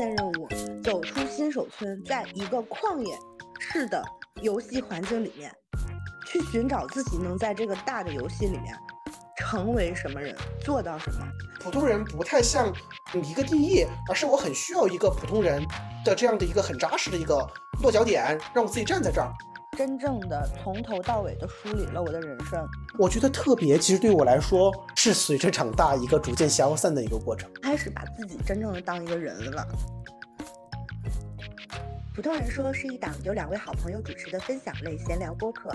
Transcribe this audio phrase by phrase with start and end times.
[0.00, 0.48] 线任务，
[0.82, 3.14] 走出新手村，在一个旷野
[3.58, 4.02] 式的
[4.40, 5.52] 游戏环境里面，
[6.26, 8.74] 去寻找自己能在这个大的游戏里面
[9.36, 10.34] 成为什么人，
[10.64, 11.18] 做到什么。
[11.60, 12.72] 普通人不太像
[13.12, 15.62] 一个定义，而是我很需要一个普通人
[16.02, 17.46] 的这样的一个很扎实的一个
[17.82, 19.30] 落脚点，让我自己站在这儿。
[19.80, 22.68] 真正的从头到尾的梳理了我的人生。
[22.98, 29.66] 我觉得特别，其实对我来说是随着长大一个逐渐消散的一个过程，开始把自己真正的当一个人了。
[32.14, 35.74] 普通人说是一档由两位好朋友主持的分享类闲聊播客。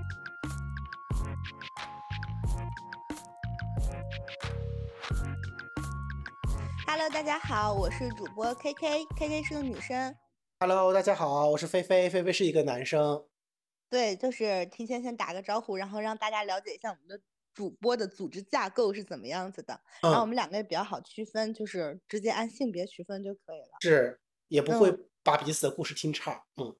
[7.13, 10.15] 大家好，我是主播 KK，KK 是个女生。
[10.59, 13.27] Hello，大家好，我是菲菲，菲菲是一个男生。
[13.89, 17.19] 对，就是提前先打个招呼，然后让大家了解一下我们的
[17.53, 19.77] 主播的组织架构是怎么样子的。
[20.01, 23.77] 然后我们两个也比较好区分，就是直接按性别区分就可以了。
[23.81, 26.41] 是，也不会把彼此的故事听岔。
[26.55, 26.73] 嗯，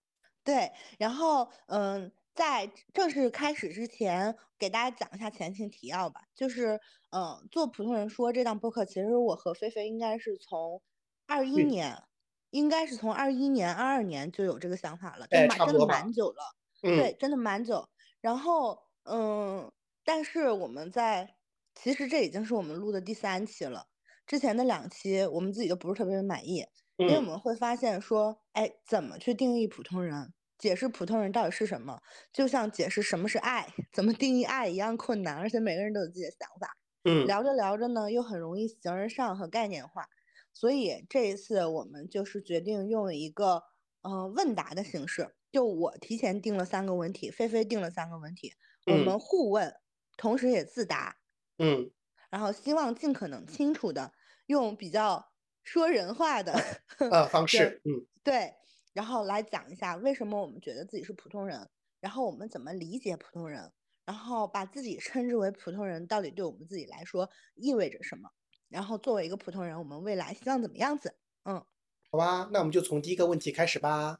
[0.45, 0.71] 对。
[0.97, 2.09] 然后，嗯。
[2.33, 6.21] 在正式开始之前，给大家讲一下前情提要吧。
[6.35, 6.79] 就是，
[7.11, 10.81] 嗯，做普通人说这档播客，其实我和菲菲应该是从
[11.27, 12.03] 二一年，
[12.49, 16.55] 应该是从二一年、二二年就有这个想法了，真蛮真的蛮久了。
[16.81, 17.87] 对，真的蛮久。
[18.21, 19.71] 然后，嗯，
[20.03, 21.35] 但是我们在，
[21.75, 23.87] 其实这已经是我们录的第三期了。
[24.25, 26.65] 之前的两期我们自己都不是特别满意，
[26.97, 30.33] 因为我们会发现说，哎，怎么去定义普通人？
[30.61, 31.99] 解释普通人到底是什么，
[32.31, 36.77] 就像解释什么是爱、 怎么定义爱一样困难，而且每个人都有自己的想法。
[37.03, 40.07] 嗯，聊着聊着呢，又很容易形而上和概念化，
[40.53, 43.63] 所以这一次我们就是决定用一个
[44.03, 48.53] 嗯问答的形式，就我提前定了三个问题，菲菲定了三个问题，
[48.85, 49.73] 我们互问，
[50.15, 51.17] 同时也自答。
[51.57, 51.91] 嗯，
[52.29, 54.13] 然后希望尽可能清楚的
[54.45, 55.33] 用比较
[55.63, 56.53] 说人话的
[56.99, 58.53] 呃方 式，嗯，对。
[58.93, 61.69] 然后来讲一下为什么我们觉得自己是普通人，
[61.99, 63.71] 然后我们怎么理解普通人，
[64.05, 68.29] 然后把自己称之为普通人到底对我们自己来说意味着什么，
[68.67, 71.15] 然后作为一个普通人，我们未来希望怎么样子？
[71.43, 71.65] 嗯，
[72.11, 74.19] 好吧，那我们就从第一个问题开始吧。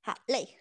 [0.00, 0.60] 好嘞。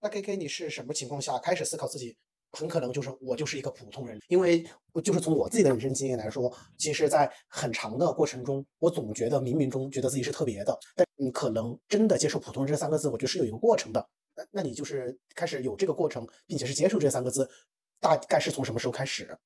[0.00, 2.18] 那 K K，你是什么情况下开始思考自己？
[2.52, 4.64] 很可能就是我就是一个普通人，因为
[5.04, 14.08] 就是从我自己的人生经验来说，其实，在很长的过程中，我总觉得冥冥中觉得自己是特别的，但你可能真的接受“普通人”这三个字，我觉得是有一个过程的。
[14.34, 17.48] 那那你就是开始有这个过程，并且是接受这三个字，
[18.00, 19.36] 大概是从什么时候开始？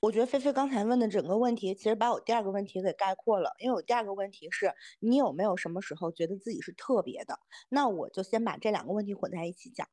[0.00, 7.38] 我觉得菲菲刚才问的整个问题，其实把我第二个问题给概括了，因为我第二个问题是你有没有什么时候觉得自己是特别的？
[7.68, 9.86] 那我就先把这两个问题混在一起讲，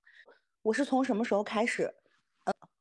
[0.62, 1.94] 我是从什么时候开始？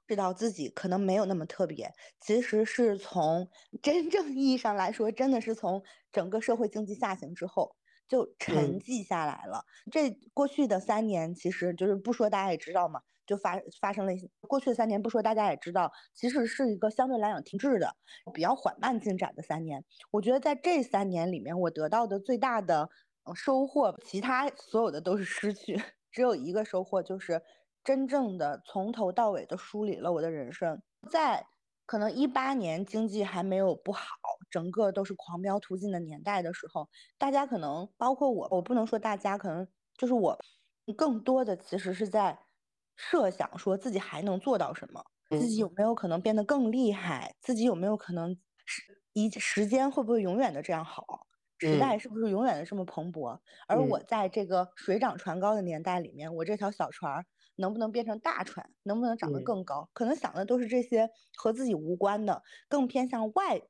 [0.07, 3.49] 知道自己可能没有那么特别，其实是从
[3.83, 7.77] 真正意义上来说，真的是从整个社会经济下行之后
[8.09, 9.65] 就沉寂下来了。
[9.91, 14.29] 这过去的三年，其实就是不说大家也知道嘛，就发发生了一些。
[14.43, 17.97] 过去的三年不说大家也知道，其实是一个相对来讲停滞的、
[18.33, 19.85] 比较缓慢进展的三年。
[20.13, 22.89] 我觉得在这三年里面，我得到的最大的
[23.35, 27.43] 收获，其他所有的都是失去， 只有一个收获就是。
[27.87, 31.47] 真正的从头到尾的梳理了我的人生，在
[31.87, 34.03] 可能一八年经济还没有不好，
[34.51, 40.37] 整个都是狂飙突进的年代的时候，大家可能包括我，我不能说大家，可能就是我，
[40.97, 42.37] 更多的其实是在
[42.97, 45.05] 设想说自己还能做到什么，
[45.37, 51.05] 自己有没有可能变得更厉害，自己有没有可能时一时间会不会永远的这样好，
[51.57, 53.39] 时代是不是永远的这么蓬勃？
[53.69, 57.25] 而我在这个水涨船高的年代里面，我这条小船儿。
[57.57, 58.71] 能不能变成大船？
[58.85, 59.91] 能不能长得更高？
[59.93, 63.61] 可能想的都是这些和自己无关的，更偏向外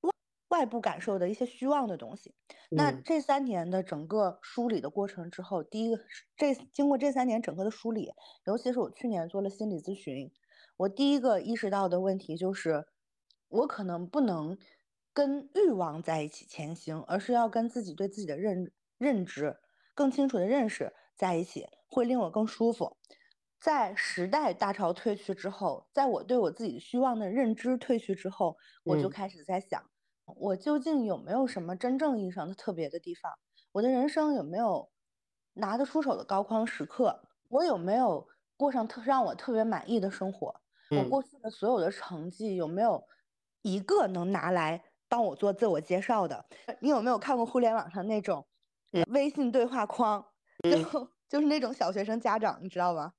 [0.00, 0.12] 外
[0.48, 2.34] 外部感受的一些虚妄的东西。
[2.70, 6.02] 那这三年的整个梳理的过程之后，第一个
[6.36, 8.12] 这经过这三年整个的梳理，
[8.46, 10.30] 尤其是我去年做了心理咨询，
[10.76, 12.86] 我第一个意识到的问题就是，
[13.48, 14.58] 我可能不能
[15.12, 19.56] 跟欲望在一起前行，而是要跟自己对自己的认认知
[19.94, 22.96] 更清楚的认识在一起，会令我更舒服。
[23.60, 29.82] 在时代大潮退去之后，在我对我自己虚妄的认知退去之后，我就开始在想，
[30.24, 33.32] 我究竟有没有什么真正意义上的特别的地方？
[33.72, 34.90] 我的人生有没有
[35.54, 37.22] 拿得出手的高光时刻？
[37.48, 38.26] 我有没有
[38.56, 40.60] 过上特让我特别满意的生活。
[40.92, 43.04] 我嗯过去的所有的成绩有没有
[43.62, 46.46] 一个能拿来帮我做自我介绍的？
[46.80, 48.46] 你有没有看过互联网上那种
[49.08, 50.24] 微信对话框？
[50.70, 53.12] 就嗯就是那种小学生家长，你知道吗？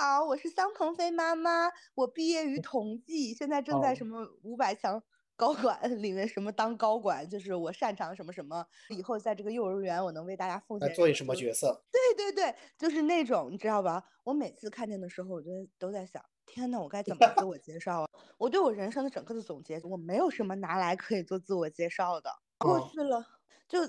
[0.00, 5.02] 好，我是桑鹏飞妈妈，我毕业于同济，现在正在哦什么五百强
[5.34, 11.82] 高管里面什么当高管，就是我擅长什么什么，以后在这个幼儿园我能为大家奉献来做你什么角色？
[11.90, 14.04] 对对对，就是那种，你知道吧？
[14.22, 15.50] 我每次看见的时候，我就
[15.80, 18.08] 都在想，天呐，我该怎么自 我介绍啊？
[18.38, 22.30] 我对我人生的整个的总结，我没有什么拿来可以做自我介绍的。
[22.58, 23.26] 过哦去了，
[23.66, 23.80] 就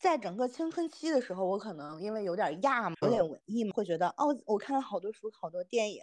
[0.00, 3.28] 在整个青春期的时候，我可能因为有点亚嘛，有点嗯。
[3.28, 6.00] 文艺嘛，会觉得哦，我看了好多书，好多电影，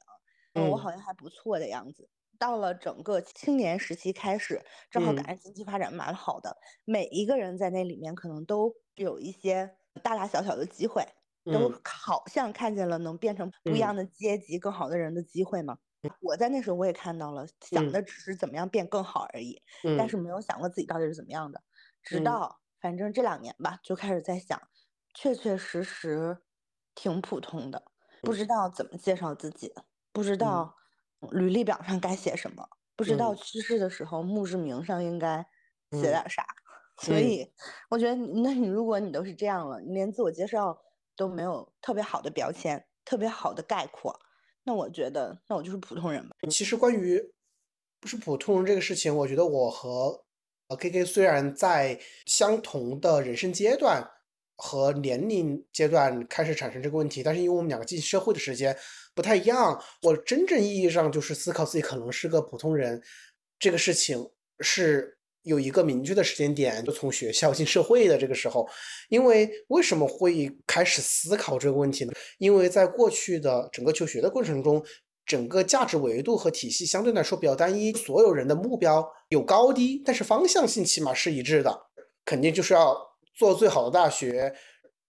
[0.55, 0.77] 嗯，我嗯。
[0.77, 2.07] 好像还不错的样子。
[2.37, 4.61] 到了整个青年时期开始，
[4.91, 5.29] 正好赶嗯。
[5.29, 6.55] 上经济发展蛮好的，
[6.85, 11.03] 每一个人在那里面可能都有一些大大小小的机会，
[11.49, 11.79] 都嗯。
[11.83, 13.79] 好像看见了能变成不一嗯。
[13.79, 15.79] 样的阶级、更好的人的机会嘛。
[16.19, 17.91] 我在那时候我也看到了，想嗯。
[17.91, 19.59] 的只是怎么样变更好而已，
[19.95, 21.63] 但是嗯没有想过自己到底是怎么样的。
[22.03, 22.21] 直嗯。
[22.21, 24.59] 到反正这两年吧，就开始在想，
[25.13, 26.37] 确确实实
[26.95, 27.83] 挺普通的，
[28.21, 29.73] 不知道怎么介绍自己，
[30.11, 30.75] 不知嗯道
[31.31, 35.45] 履历表上该写什么，不知道嗯去世的时候墓志铭上应该
[35.91, 36.45] 写嗯点啥。
[36.99, 37.53] 所嗯以
[37.89, 40.75] 我觉得，那你如果你都是这样了，你连自我介绍
[41.15, 44.19] 都没有特别好的标签，特别好的概括，
[44.63, 46.35] 那我觉得，那我就是普通人吧。
[46.49, 47.33] 其实关于
[47.99, 50.25] 不是普通人这个事情，我觉得我和
[50.67, 54.05] 呃 K K 虽然在相同的人生阶段
[54.55, 58.75] 和年龄阶段开始产生这个问题，但是因为我们两个进社会的时间
[59.15, 63.01] 不太一样，我真正意义上就是思考自己可能是个普通人，
[63.59, 64.29] 这个事情
[64.59, 68.67] 是有一个明确的时间点，就从学校进社会的这个时候。
[69.09, 72.11] 因为为什么会开始思考这个问题呢？
[72.39, 74.83] 因为在过去的整个求学的过程中，
[75.27, 81.79] 整个价值维度和体系相对来说比较单一，所有人的目标有高低，但是方向性起码是一致的，
[82.23, 82.97] 肯定就是要
[83.35, 84.55] 做最好的大学，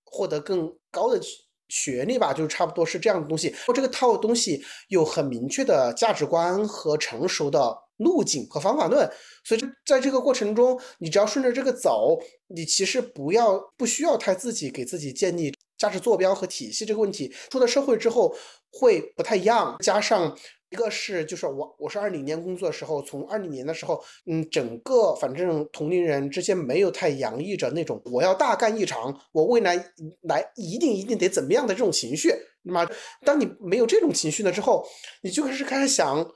[0.05, 1.20] 获得更高的
[1.69, 3.55] 学历吧，就差不多是这样的东西。
[3.75, 9.09] 这个套东西有很明确的价值观和成熟的路径和方法论，
[9.44, 12.19] 所以在这个过程中，你只要顺着这个走，
[12.49, 17.32] 你其实不要不需要太自己给自己建立价值坐标和体系这个问题。
[17.50, 18.35] 出了社会之后
[18.73, 20.37] 会不太一样，加上。
[20.70, 29.82] 一个是，就是我我是二零年工作的时候，从二零年的时候，嗯，整个反正同龄人之间没有太洋溢着那种我要大干一场，我未来
[30.20, 32.31] 来一定一定得怎么样的这种情绪。
[32.65, 32.87] 那么，
[33.25, 34.87] 当你没有这种情绪了之后，
[35.23, 36.31] 你就开始开始想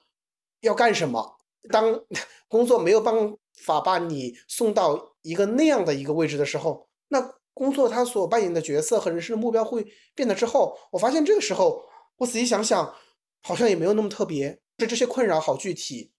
[0.62, 1.36] 要干什么。
[1.68, 2.02] 当
[2.48, 3.14] 工作没有办
[3.62, 11.84] 法把你送到一个那样的一个位置的时候，那工作它所扮演的角色和人生的目标会变了之后，我发现这个时候
[12.22, 12.94] 我仔细想想。
[13.44, 16.12] 好像也没有那么特别，是这些困扰好具体，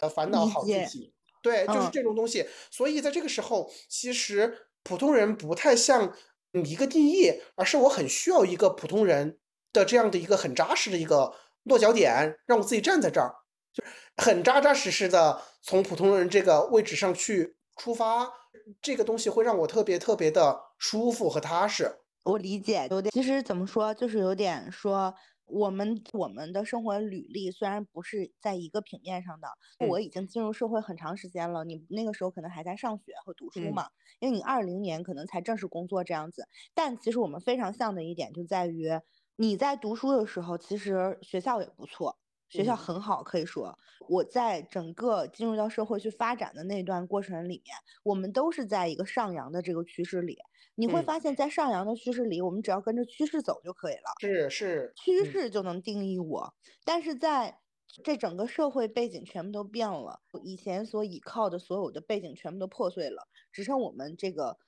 [0.00, 1.12] 呃，烦恼好具体，
[1.42, 2.40] 对，就是这种东西。
[2.40, 6.16] 嗯、所以在这个时候，其实普通人不太像
[6.64, 9.38] 一个定义，而是我很需要一个普通人
[9.74, 13.34] 的这样的一个很扎实的一个落脚点，让我自己站在这儿，
[13.74, 13.84] 就
[14.16, 18.32] 很扎扎实实的从普通人这个位置上去出发，
[18.80, 21.98] 这个东西会让我特别特别的舒服和踏实。
[22.22, 25.14] 我理解，有点，其实怎么说，就是有点说。
[25.46, 29.48] 我们我们的生活履历虽然不是在一个平面上的，
[29.78, 36.48] 嗯、我已经进入社会很长时间了，你那个时候可能还在上学和读书嘛，嗯、因为你二零年可能才正式工作这样子。
[36.74, 38.88] 但其实我们非常像的一点就在于，
[39.36, 42.18] 你在读书的时候，其实学校也不错，
[42.54, 43.76] 学校很好，可以说
[44.08, 50.38] 我在整个进入到社会去发展的那段过程里面，我们都是在一个上扬的这个趋势里。
[50.76, 54.14] 你会发现在上扬的趋势里，嗯、我们只要跟着趋势走就可以了。
[54.20, 56.40] 是是，趋势就能定义我。
[56.42, 57.60] 嗯、但是在
[58.02, 64.58] 这整个社会背景全部都变了，以前所依靠的所有的背景全部都破碎了，只剩我们这个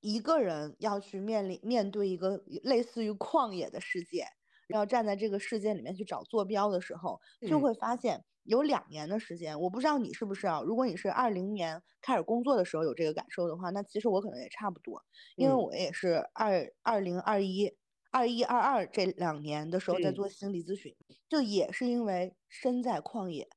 [0.00, 4.26] 一个人要去面临面对一个类似于旷野的世界，
[4.68, 8.24] 要站在这个世界里面去找坐标的时候，就会发现。
[8.46, 10.62] 有两年的时间，我不知道你是不是啊？
[10.64, 15.02] 如果你是二零年开始工作的时候有这个感受的话，那其实我可能也差不多，
[15.34, 17.76] 因为我也是二二零二一、
[18.12, 23.48] 二一二二这两年的时候在做心理咨询，嗯、就也是因为身在旷野，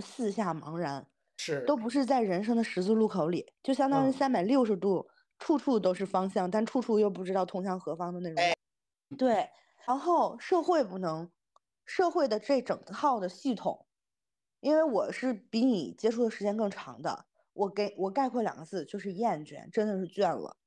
[0.00, 5.10] 四下茫然，是都不是在人生的十字路口里，就相当于三百六十度，嗯、
[5.40, 8.36] 处处都是方向，但处处又不知道通向何方的那种。
[8.40, 8.54] 哎、
[9.18, 9.48] 对，
[9.88, 11.30] 然后社会不能，
[11.86, 13.86] 社会的这整套的系统。
[14.60, 20.58] 因为我是比你接触的时间更长的，我给我概括两个字，就是厌倦，真的是倦了。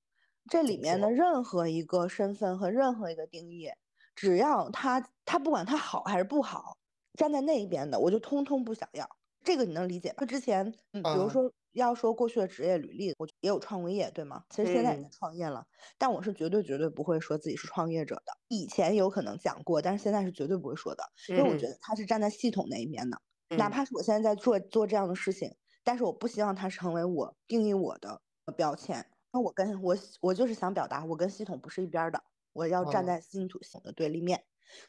[0.49, 3.69] 这里面的任何一个身份和任何一个定义，
[4.15, 6.79] 只要他他不管他好还是不好，
[7.13, 9.07] 站在那一边的，我就通通不想要。
[9.43, 10.25] 这个你能理解吧？
[10.25, 14.43] 之前，嗯，比如说要说过去的职业履历，我也有创过业，对吗？
[14.49, 15.65] 其实现在也在创业了，
[15.97, 18.33] 但我是绝对绝对不会说自己是创业者的。
[18.47, 23.21] 以前有可能讲过，但是现在是绝对不会说的，因为我觉得他是站在系统那一面的。
[23.57, 28.21] 哪怕是我现在在做做这样的事情，但是我不希望它成为我定义我的
[28.55, 29.05] 标签。
[29.33, 32.23] 那我跟我我就是想表达，我跟系统不是一边的，
[32.53, 34.43] 我要站在系统的对立面。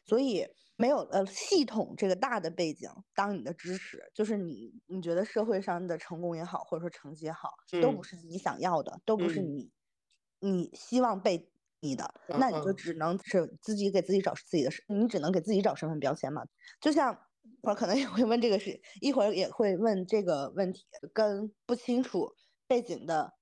[0.05, 7.49] 所以没有了系统这个大的背景当你的支持，就是你你觉得社会上的成功也好，或者说成绩也好，
[7.81, 9.71] 都不是你想要的，都不是你
[10.39, 16.43] 你希望被你的，那你就只能是自己给自己找自己的，你只能给自己找身份标签嘛。
[16.81, 17.17] 就像
[17.61, 22.33] 我可能也会问这个事，一会儿也会问这个问题，跟不清楚
[22.67, 23.33] 背景的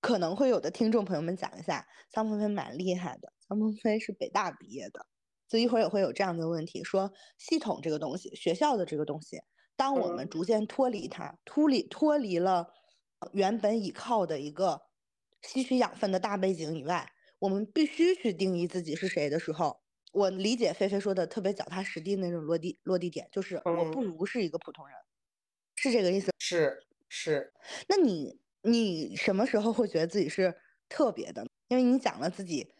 [0.00, 1.86] 可能会有的听众朋友们讲一下。
[2.10, 5.06] 桑鹏飞蛮厉害的，桑鹏飞是北大毕业的。
[5.48, 9.40] 所以一会儿也会有这样的问题，说系统这个东西，学校的这个东西，
[9.76, 12.68] 当我们逐渐脱离它，脱离脱离了
[13.32, 14.82] 原本倚靠的一个
[15.42, 19.80] 吸取养分的大背景以外，我们必须去定义自己是谁的时候，
[20.12, 24.94] 我理解菲菲说的特别脚踏实地那种落地落地点，就是我不如是一个普通人，
[25.76, 26.30] 是这个意思？
[26.38, 27.54] 是是。
[27.88, 30.54] 那你你什么时候会觉得自己是
[30.90, 31.46] 特别的？
[31.68, 32.70] 因为你讲了自己。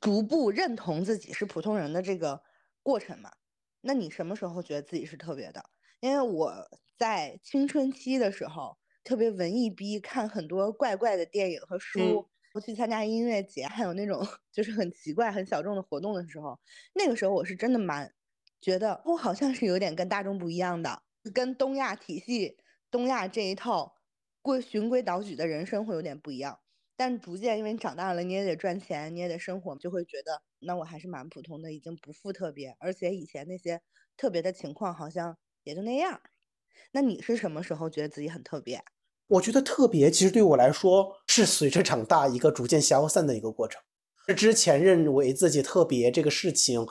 [0.00, 2.42] 逐步认同自己是普通人的这个
[2.82, 3.30] 过程嘛？
[3.80, 5.64] 那你什么时候觉得自己是特别的？
[6.00, 16.58] 因为我在青春期的时候特别文艺逼，看很多怪怪的电影和书，我去参加音乐节，还有那种 就是很奇怪、很小众的活动的时候，
[16.94, 18.12] 那个时候我是真的蛮
[18.60, 21.02] 觉得我好像是有点跟大众不一样的，
[21.34, 22.56] 跟东亚体系、
[22.90, 23.96] 东亚这一套
[24.40, 26.60] 规循规蹈矩的人生会有点不一样。
[27.04, 32.76] 但逐渐，因为你长大了，你也得赚钱，你也得生活，就会觉得那我还是蛮普通的，已经不复特别。
[32.78, 33.80] 而且以前那些
[34.16, 36.20] 特别的情况好像也就那样。
[36.92, 38.84] 那你是什么时候觉得自己很特别？
[39.26, 43.82] 我觉得特别，其实对我来说是随着长大一个逐渐消散的一个过程。
[44.36, 46.86] 之前认为自己特别这个事情，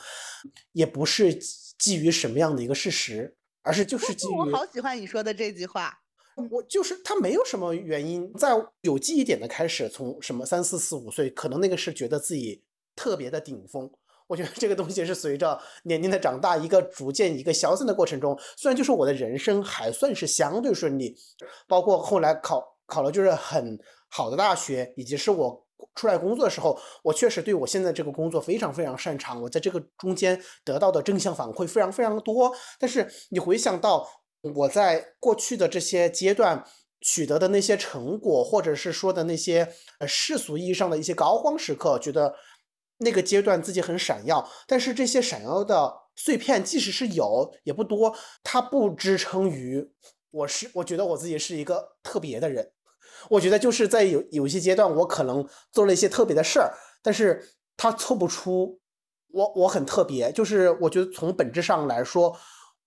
[0.74, 1.34] 也不是
[1.80, 4.32] 基于什么样的一个事实，而是就是基于。
[4.32, 6.01] 我好喜欢你说的这句话。
[6.50, 8.50] 我就是他没有什么原因，在
[8.82, 12.64] 有记忆点的开始，从什么三四四五岁，可能那个是觉得自己
[12.96, 13.92] 特别的顶峰。
[14.28, 18.36] 我觉得这个东西是随着年龄的长大，一个逐渐一个消散的过程中。
[18.56, 21.14] 虽然就是我的人生还算是相对顺利，
[21.68, 29.42] 包括后来考考了就是很好的大学，以及是我出来工作的时候，我确实对我现在这个工作非常非常擅长。
[29.42, 32.56] 我在这个中间得到的正向反馈非常非常多。
[32.80, 34.08] 但是你回想到。
[34.42, 36.66] 我在过去的这些阶段
[37.00, 42.34] 取得的那些成果，或者是说的那些呃世俗意义上的一些高光时刻，觉得
[42.98, 44.50] 那个阶段自己很闪耀。
[44.66, 49.92] 但是这些闪耀的碎片，即使是有，也不多，它不支撑于
[50.32, 52.72] 我是我觉得我自己是一个特别的人。
[53.30, 58.80] 我觉得就是在有有一些阶段，我可能做了一些特别的事儿，但是它凑不出
[59.28, 60.32] 我我很特别。
[60.32, 62.36] 就是我觉得从本质上来说。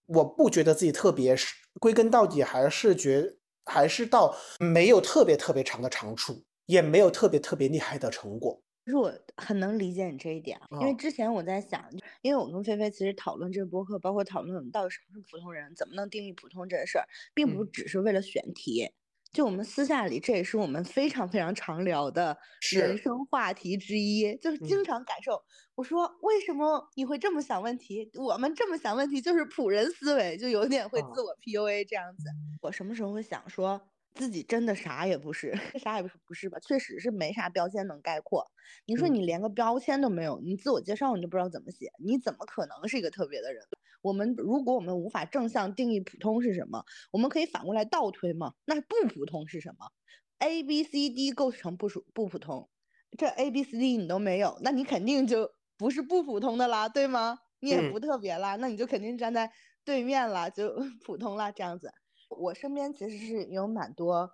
[0.06, 8.61] 我不觉得自己特别，是归根到底还是觉，还是到没有特别特别长的长处，也没有特别特别厉害的成果。
[8.84, 11.82] 其实我很能理解你这一点，因为之前我在想，
[12.20, 18.90] 因为我跟菲菲其实讨论这个播客，包括讨论我们到底什么是普通人，怎么能定义普通这个事儿，并不只是为了选题。
[19.34, 22.38] 就我们私下里，这也是我们非常非常常聊的
[22.72, 25.42] 人生话题之一，就是经常感受。
[25.74, 28.08] 我说为什么你会这么想问题？
[28.14, 32.24] 我们这么想问题就是普人思维，就有点会自我 PUA 这样子。
[32.62, 33.90] 我什么时候会想说？
[34.14, 36.59] 自己真的啥也不是， 啥也不是，不是吧？
[36.61, 38.47] 确实是没啥标签能概括。
[38.87, 43.62] 你说你连个标签都没有，你自我介绍你都不知道怎么写，你怎么可能是一个特别的人？
[44.02, 48.52] 我们如果我们无法正向定义普通是什么，我们可以反过来倒推嘛？
[48.66, 49.90] 那不普通是什么
[50.38, 52.68] ？A B C D 构成不属不普通，
[53.18, 57.38] 这 A B C D 你都没有，那你肯定就不是不普通的啦，对吗？
[57.61, 59.50] 你也不特别啦，那你就肯定站在
[59.85, 60.73] 对面啦，就
[61.04, 61.90] 普通啦这样子。
[62.28, 64.31] 我身边其实是有蛮多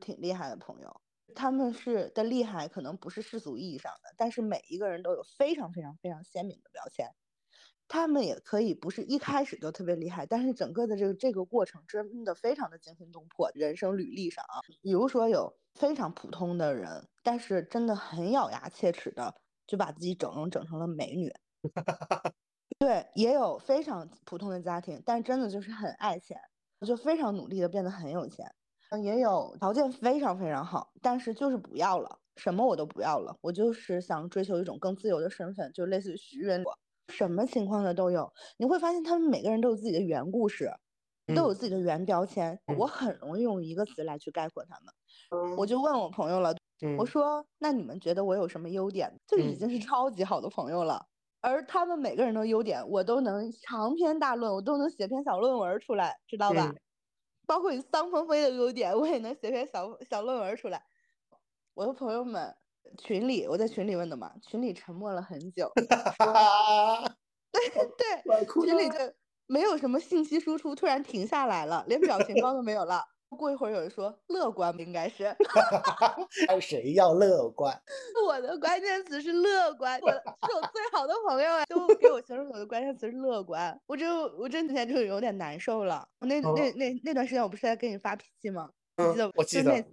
[0.00, 1.00] 挺厉害的朋友，
[1.34, 7.14] 他们是的厉害可能不是世俗意义上的，但是每一个人都有非常非常非常鲜明的标签。
[7.88, 13.50] 他们也可以不是一开始就特别厉害，但是整个的这个这个过程真的非常的惊心动魄。
[13.54, 19.34] 人生履历上啊，比如说有非常普通的人，但是真的很咬牙切齿的
[19.66, 21.32] 就把自己整容整成了美女。
[22.78, 26.38] 对，也有非常普通的家庭，但真的就是很爱钱。
[26.80, 28.50] 我就非常努力的变得很有钱，
[29.02, 36.62] 也有条件非常非常好，但是就是不要了，什么我都不要了，我就是想追求一种更自由的身份，就类似于许愿。
[37.10, 38.30] 什么情况的都有。
[38.58, 40.70] 你会发现他们每个人都有自己的原故事，
[41.34, 42.60] 都有自己的原标签。
[42.78, 44.92] 我很容易用一个词来去概括他们。
[45.56, 46.54] 我就问我朋友了，
[46.98, 51.07] 我说：“那你们觉得我有什么优点？”就已经是超级好的朋友了。
[51.40, 56.74] 而他们每个人的优点，我都能长篇大论，我都能写篇小论文出来，知道吧？
[57.46, 60.82] 包括你桑鹏飞的优点，我也能写篇小小论文出来。
[61.74, 62.54] 我的朋友们
[62.98, 65.70] 群里，我在群里问的嘛，群里沉默了很久。
[67.52, 68.98] 对对， 群里就
[69.46, 73.04] 没有什么信息输出，突然停下来了，连表情包都没有了。
[73.36, 75.34] 过一会儿有人说乐观，应该是。
[76.46, 77.78] 看 谁要乐观？
[78.26, 83.78] 我的关键词是乐观，我是我最好的朋友啊，都给我形容我的关键词是乐观。
[83.86, 86.08] 我就我这几天就有点难受了。
[86.20, 88.70] 那那那那段时间我不是在跟你发脾气吗？
[88.96, 89.88] 记得我记得那次，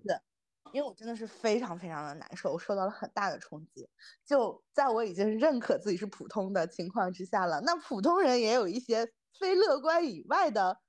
[0.72, 3.88] 因为我真的是非常非常的难受，我受到了很大的冲击。
[4.26, 9.08] 就在我已经认可自己是普通的情况之下了，那普通人也有一些
[9.40, 10.80] 非乐观以外的。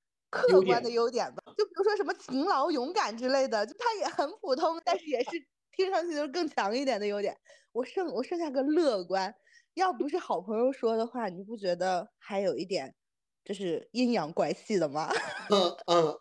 [0.43, 5.31] 客观的优点吧，就比如说什么勤劳、勇敢之类的，就他也很普通，但是也是
[5.73, 7.37] 听上去就是更强一点的优点。
[7.73, 9.35] 我剩我剩下个乐观，
[9.75, 12.95] 要不是好朋友说的话，你不觉得还有一点
[13.45, 15.11] 就是阴阳怪气的吗？
[15.51, 16.19] 嗯嗯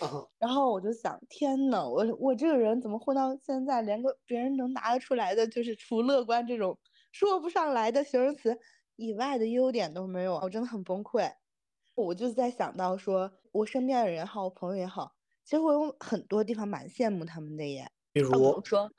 [0.00, 0.28] 嗯。
[0.40, 6.78] 然后我就想，天呐，我我这个人怎么混到现在，连个别人能拿得出来的，就是除乐观这种
[7.12, 8.58] 说不上来的形容词
[8.96, 11.32] 以外的优点都没有，我真的很崩溃。
[11.94, 15.12] 我就在想到说，我身边的人也好，朋友也好，
[15.44, 17.90] 其实我有很多地方蛮羡慕他们的耶。
[18.12, 18.30] 比如
[18.64, 18.90] 说，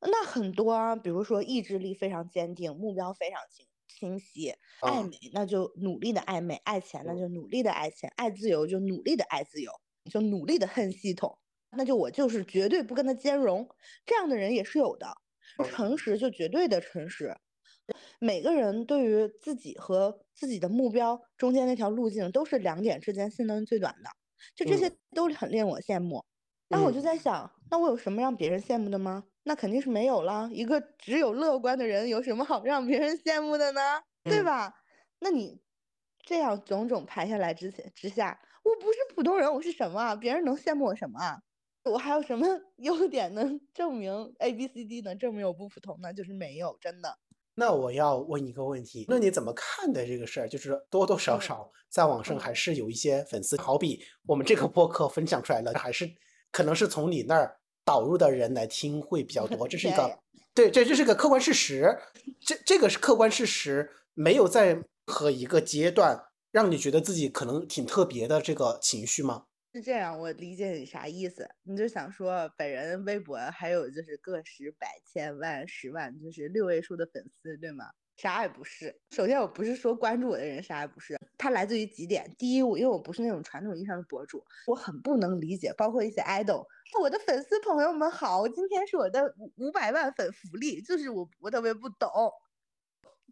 [0.00, 9.72] 那很多啊，比如说意志力非常坚定，目标非常清清晰，爱美那就努力的爱美，爱钱那就努力的爱钱，爱自由就努力的爱自由，
[10.10, 11.38] 就努力的恨系统，
[11.70, 13.68] 那就我就是绝对不跟他兼容。
[14.04, 15.08] 这样的人也是有的，
[15.64, 17.36] 诚实就绝对的诚实。
[18.18, 24.10] 每个人对于自己和自己的目标中间那条路径，都是两点之间性能最短的，
[24.54, 26.24] 就这些都很令我羡慕。
[26.68, 29.24] 那我就在想，那我有什么让别人羡慕的吗？
[29.44, 30.48] 那肯定是没有了。
[30.52, 33.80] 一个只有乐观的人，有什么好让别人羡慕的呢？
[34.24, 34.74] 对吧？
[35.18, 35.60] 那你
[36.24, 40.14] 这样种种排下来之前之下，我不是普通人，我是什么？
[40.16, 41.42] 别人能羡慕我什么啊？
[41.84, 42.46] 我还有什么
[42.78, 46.14] 优点能证明 A B C D 能证明我不普通呢？
[46.14, 47.18] 就是没有，真的。
[47.54, 50.48] 那我要问一个问题，那你怎么看待这个事儿？
[50.48, 56.10] 就是多多少少在网上还是有一些粉丝，好比我们这个播客分享出来了，还是
[56.50, 60.18] 可能是从你那儿导入的人来听会比较多，这是一个
[60.54, 61.94] 对，这这是个客观事实，
[62.40, 66.18] 这这个是客观事实，没有在和一个阶段
[66.50, 69.44] 让你觉得自己可能挺特别的这个情绪吗？
[69.74, 71.48] 是这样，我理解你啥意思。
[71.62, 77.86] 你就想说，本人微博还有就是个十百千万十万，就是六位数的粉丝，对吗？
[78.18, 78.94] 啥也不是。
[79.12, 82.30] 首先，我不是说关注我的人啥也不是，它来自于几点。
[82.38, 86.66] 第一，我因为我不是那种传统意义上的博主，我很不能理解，包括一些 idol，
[87.00, 92.10] 我的粉丝朋友们好，今天是我的五五百万粉福利，就是我我特别不懂。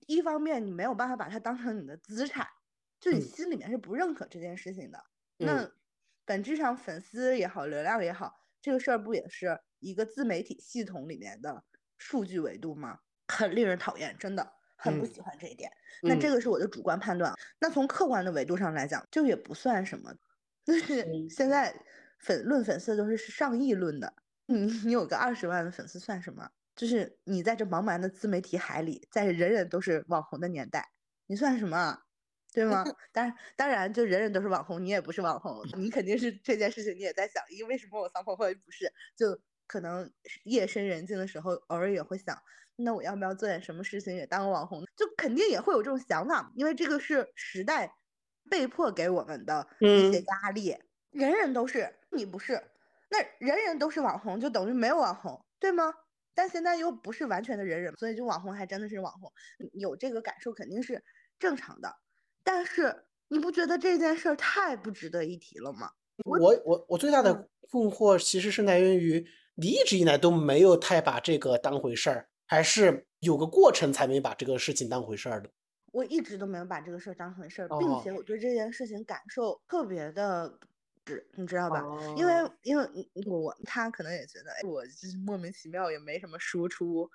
[0.06, 2.46] 一方面，你没有办法把它当成你的资产，
[2.98, 4.98] 就你心里面是不认可这件事情的。
[5.36, 5.70] 那。
[6.30, 11.64] 本质上，粉丝也好，流量也好，这个事儿不也是一个自媒体系统里面的
[11.98, 13.00] 数据维度吗？
[13.26, 15.68] 很令人讨厌，真的很不喜欢这一点。
[16.02, 17.34] 那这个是我的主观判断。
[17.58, 20.14] 那从客观的维度上来讲，就也不算什么。
[20.64, 21.74] 就是现在
[22.20, 24.14] 粉论粉丝都是上亿论的，
[24.46, 26.48] 你你有个二十万的粉丝算什么？
[26.76, 30.90] 就是你在这茫茫的自媒体海里，在人人都是网红的年代，
[31.26, 31.98] 你算什么？
[32.52, 32.84] 对吗？
[33.12, 38.92] 当然，当然，就人人都是网红，你也不是网红，你肯定是这件事情你也在想，因为什么我桑婆会不是？
[39.16, 40.10] 就可能
[40.44, 42.36] 夜深人静的时候，偶尔也会想，
[42.76, 44.82] 那我要不要做点什么事情也当个网红？
[44.96, 47.92] 就肯定也会有这种想法，因为这个是时代
[48.50, 50.76] 被迫给我们的一些压力。
[51.10, 52.60] 人人都是，你不是，
[53.10, 55.92] 那人人都是网红，就等于没有网红，对吗？
[56.34, 59.30] 但现在又不是完全的人人，所以就网红还真的是网红，
[59.74, 61.02] 有这个感受肯定是
[61.38, 61.96] 正常的。
[62.42, 65.90] 但是你不觉得这件事儿太不值得一提了吗？
[66.24, 75.50] 我我我最大的困惑其实是来源于你一直以来都没有太把这个当回事儿，还是有个过程才没把这个事情当回事儿的？
[75.92, 80.58] 我一直都没有把这个事儿当回事儿，并且我对这件事情感受特别的
[81.04, 81.82] 值，你知道吧？
[82.16, 82.86] 因为因为
[83.26, 87.10] 我他可能也觉得我就是莫名其妙，也没什么输出。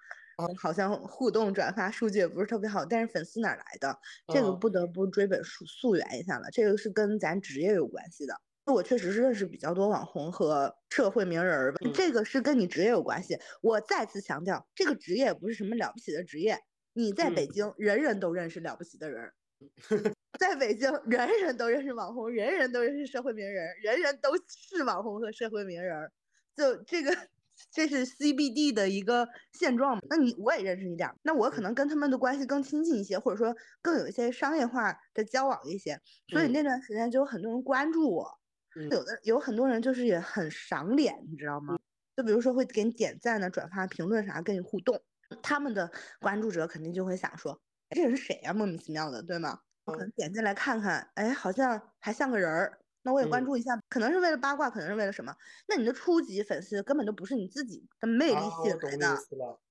[0.57, 3.97] 好像互动转发数据也不是特别好，但是粉丝哪来的？
[4.33, 6.49] 这个不得不追本溯溯源一下了。
[6.51, 8.35] 这个是跟咱职业有关系的。
[8.65, 13.37] 我确实是认识比较多网红和社会名人儿，这个是跟你职业有关系。
[13.61, 16.57] 我再次强调，这个职业不是什么了不起的职业。
[16.93, 19.31] 你在北京，人人都认识了不起的人，
[20.39, 26.11] 在北京，人人都认识网红，人人都认识社会名人，人人都是网红和社会名人。
[26.55, 27.11] 就这个，
[27.71, 29.99] 这是 CBD 的一个现状。
[30.09, 35.99] 那你我也认识一点，那我可能跟他们的关系更亲近一些，或者说更有一些商业化的交往一些。
[36.27, 38.39] 所以那段时间就有很多人关注我，
[38.91, 41.77] 有的有很多人就是也很赏脸，你知道吗？
[42.15, 45.01] 就比如说会给你点赞呢、转发、评论啥，跟你互动。
[45.41, 48.53] 他们的关注者肯定就会想说，这人是谁呀？
[48.53, 49.59] 莫名其妙的，对吗？
[49.85, 55.31] 可能点进来看看，哎，好像还像个人儿，那我也关注一下，可能是为了八卦，可能是为了什么？
[55.67, 59.15] 那你的初级粉丝根本就不是你自己的魅力吸引来的。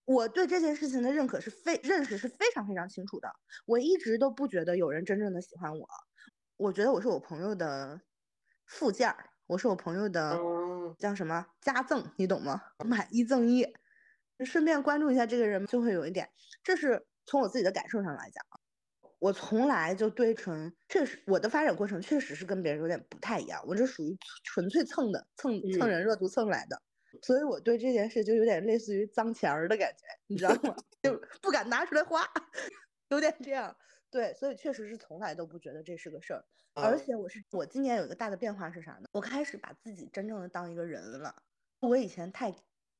[0.05, 3.29] 我对这件事情的认可是非认识是非常非常清楚的。
[3.67, 5.89] 我一直都不觉得有人真正的喜欢我，
[6.57, 8.01] 我觉得我是我朋友的
[8.67, 10.39] 附件儿，我是我朋友的
[10.97, 12.63] 叫什么加赠，你懂吗？
[12.85, 13.67] 买一赠一，
[14.45, 16.29] 顺便关注一下这个人，就会有一点。
[16.63, 18.45] 这是从我自己的感受上来讲。
[19.25, 26.77] 我从来就对纯，确实我的发展过程确实是跟别人有点不太一样，我这属于纯粹蹭的，蹭蹭人热度蹭来的，
[27.23, 30.77] 所以我对这件事就有点类似于脏钱儿的感觉，你知道吗？
[31.03, 32.23] 就不敢拿出来花，
[33.09, 33.75] 有点这样。
[34.11, 39.09] 对，所以确实是从来都不觉得这是个事儿，而且我是我今年有一个大的变化是啥呢？
[39.13, 41.35] 我开始把自己真正的当一个人了，
[41.81, 42.55] 我以前太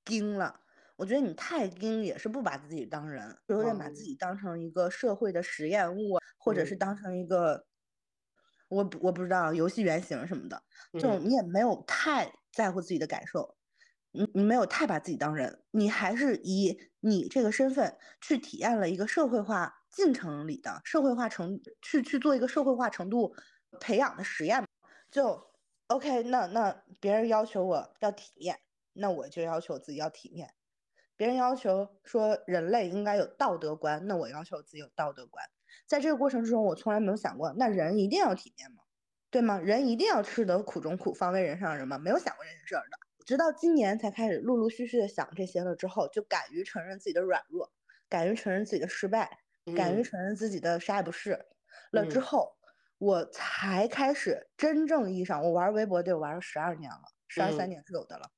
[0.07, 0.64] 精了。
[0.97, 7.67] 我觉得你太精也是不把自己当人，有点把自己当成一个社会的实验物，或者是当成一个，
[8.69, 10.63] 我我不知道游戏原型什么的，
[10.99, 13.57] 就你也没有太在乎自己的感受，
[14.13, 23.35] 你你没有太把自己当人，你还是以你这个身份去体验了一个社会化进程里的社会化程去去做一个社会化程度
[23.81, 24.65] 培养的实验，
[25.11, 25.45] 就
[25.89, 28.59] OK，那那别人要求我要体面，
[28.93, 30.49] 那我就要求自己要体面。
[31.17, 35.45] 别人要求说人类应该有道德观，那我要求自己有道德观。
[35.87, 38.83] 在这个过程之中，我从来没有想过，那人一定要体面吗？
[39.31, 39.59] 对吗？
[39.59, 41.99] 人一定要吃得苦中苦，方为人上人吗？
[41.99, 42.99] 没有想过这件事儿的。
[43.27, 47.73] 直到今年才开始陆陆续续的想这些了之后，就敢于承认自己的软弱，
[48.09, 49.39] 敢于承认自己的失败，
[49.75, 51.47] 敢于承认自己的啥也不是
[51.91, 52.55] 了之后，
[52.99, 58.31] 我才开始真正意义上，我玩微博得玩了十二年了，十二三年是有的了。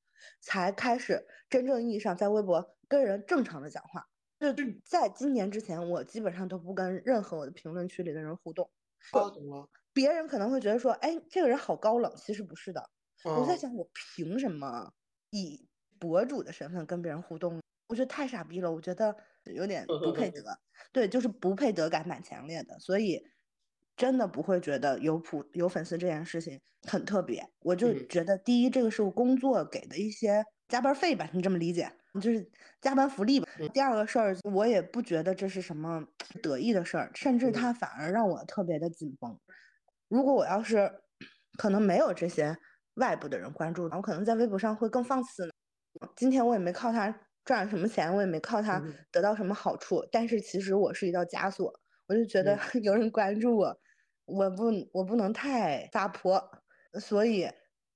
[0.46, 4.06] 才开始真正意义上在微博跟人正常的讲话。
[4.38, 8.70] 就在今年之前，我基本上都不跟任何我的评论区里的人互动。
[9.12, 9.68] 懂了。
[9.92, 12.88] 别人可能会觉得说，哎，这个人好高冷，其实不是的。
[13.24, 14.92] 我在想，我凭什么
[15.30, 17.60] 以博主的身份跟别人互动？
[17.88, 19.16] 我觉得太傻逼了，我觉得
[19.52, 20.42] 有点 不配得。
[20.92, 23.20] 对，就是不配得感蛮强烈的，所以。
[23.96, 33.48] 真的不会觉得有普有粉丝这件事情很特别，我就觉得第一，这个是我工作给的一些加班费吧，你这么理解，就是加班福利吧。
[33.72, 36.04] 第二个事儿，我也不觉得这是什么
[36.42, 39.38] 得意的事儿，甚至它反而让我特别的紧绷。
[40.08, 40.92] 如果我要是
[41.58, 42.56] 可能没有这些
[42.94, 45.50] 外部的人关注，我可能在微博上会更放肆。
[46.14, 51.72] 今天我也没靠它赚什么钱，我也没靠它得到什么好处，但是其实我是一道枷锁，
[52.08, 53.78] 我就觉得有人关注我。
[54.26, 56.42] 我不，我不能太撒泼，
[57.00, 57.48] 所以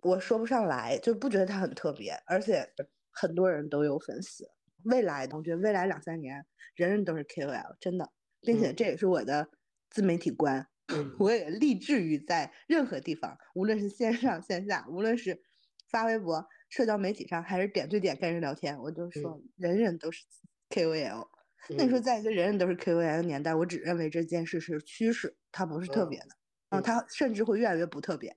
[0.02, 2.66] 我说不上来，就不觉得他很特别，而且
[3.10, 4.48] 很多人都有粉丝。
[4.84, 9.48] 未来，我觉得未来两三年，人人都是 KOL，真的，并且这也是我的
[9.90, 10.66] 自媒体观。
[11.20, 15.42] 我也立志于在任何地方，无论是线上线下，无论是
[15.88, 20.24] 发微博、社交媒体上，还是点对点跟人聊天，我就说人人都是
[20.70, 21.28] KOL。
[21.76, 26.26] 那你说，在一个人人都是 KOL 的年代，我只认为这件事是趋势，它不是特别的，
[26.70, 28.36] 嗯，它甚至会越来越不特别，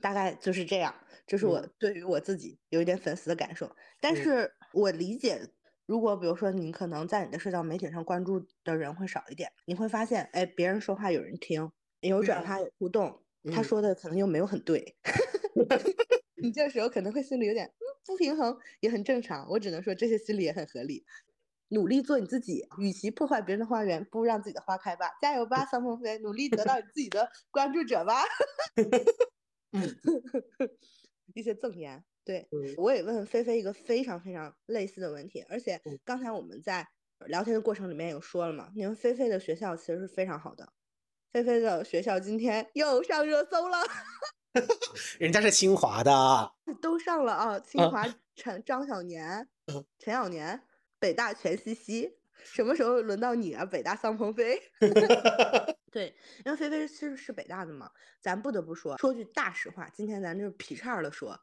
[0.00, 0.94] 大概就是这样。
[1.26, 3.74] 这是我对于我自己有一点粉丝的感受。
[4.00, 5.40] 但是我理解，
[5.86, 11.70] 如果比如说你可能在你的社交媒体上关注的人会少一点，你会发现，哎，别人说话有人听，
[12.00, 14.96] 有转发有互动，他说的可能又没有很对，
[16.40, 17.72] 你这时候可能会心里有点
[18.06, 19.48] 不平衡，也很正常。
[19.50, 21.04] 我只能说这些心理也很合理。
[21.72, 25.10] 努力做你自己，与其破坏别人的花园，不如让自己的花开吧！
[25.22, 28.22] 加油吧，桑鹏飞，努力得到你自己的关注者吧！
[31.34, 36.86] 一些赠言，对我也问菲菲一个非常非常类似的问题，而且刚才我们在
[37.26, 40.70] 聊天的过程里面有说了嘛，因为菲菲的学校其实是非常好的，
[41.32, 43.78] 菲菲的学校今天又上热搜了，
[45.18, 48.04] 人家是清华的， 都上了啊，清华
[48.36, 49.48] 陈张小年，
[49.98, 50.62] 陈小年。
[51.02, 52.08] 北大全西西，
[52.44, 53.64] 什么时候轮到你啊？
[53.64, 54.56] 北大桑鹏飞，
[55.90, 61.40] 对，因为菲菲其实是北大的嘛，咱不得不说，说句大实话，今天咱就是劈叉的说，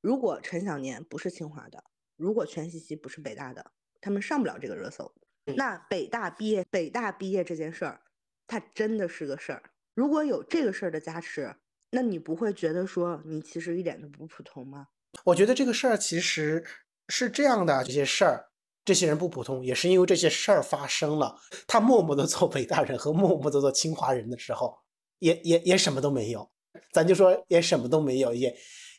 [0.00, 1.82] 如果陈小年不是清华的，
[2.16, 5.12] 如果全西西不是北大的，他们上不了这个热搜。
[5.56, 8.00] 那北大毕业，北大毕业这件事儿。
[8.46, 9.62] 它真的是个事儿。
[9.94, 11.56] 如果有这个事儿的加持，
[11.90, 14.88] 那你不会觉得说你其实一点都不普通吗？
[15.24, 16.62] 我觉得这个事儿其实
[17.08, 18.50] 是这样的，这些事儿，
[18.84, 21.36] 这些人不普通，也是因为这些事儿发生了。
[21.66, 24.76] 他默默的做北大人和默默的做清华人的时候，
[25.18, 26.50] 也也也什么都没有。
[26.92, 28.56] 咱就说也什么都没有，也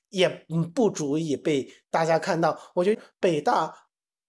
[0.10, 0.30] 也
[0.74, 2.58] 不足以被大家看到。
[2.76, 3.74] 我觉得北大、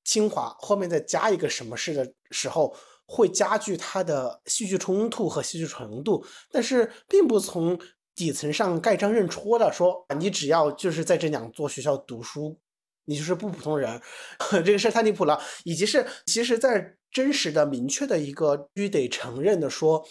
[0.03, 2.75] 清华后面再加一个什么事的时候，
[3.07, 7.79] 会加剧它的戏剧冲突和戏剧程度，但是并不从
[8.15, 12.59] 底层上盖章认戳的说，你只要就是在这两座学校读书，
[13.07, 14.01] 你就是不普通人。
[14.65, 20.07] 这个事太离谱了，以及是其实，在真实的、明确的一个必须得承认的说。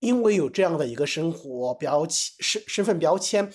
[0.00, 3.52] 因为有这样的一个生活标签、身身份标签，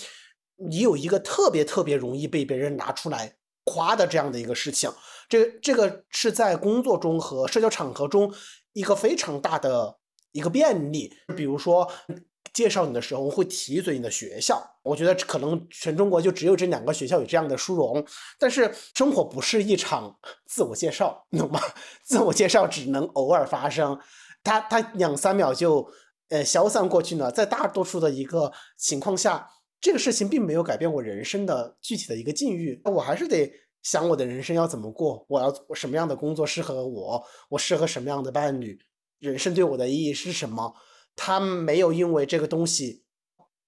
[0.57, 4.91] 你有一个特别特别容易被别人拿出来夸的这样的一个事情，
[5.29, 8.29] 这这个是在工作中和社交场合中
[8.73, 9.99] 一个非常大的
[10.33, 11.13] 一个便利。
[11.37, 11.89] 比如说
[12.53, 18.05] 介绍你的时候会提一嘴你的学校，我觉得可能全中国就只有这两个学校有这样的殊荣。
[18.39, 21.59] 但是生活不是一场自我介绍，懂吗？
[22.05, 23.99] 自我介绍只能偶尔发生，
[24.43, 25.89] 他他两三秒就。
[26.29, 29.47] 呃，消散过去呢，在大多数的一个情况下，
[29.79, 38.79] 这个事情并没有改变我人生的具体的一个境遇，我还是得想我的人生要怎么过，我要什么样的工作适合我，我适合什么样的伴侣，
[39.19, 40.73] 人生对我的意义是什么？
[41.15, 43.03] 他没有因为这个东西，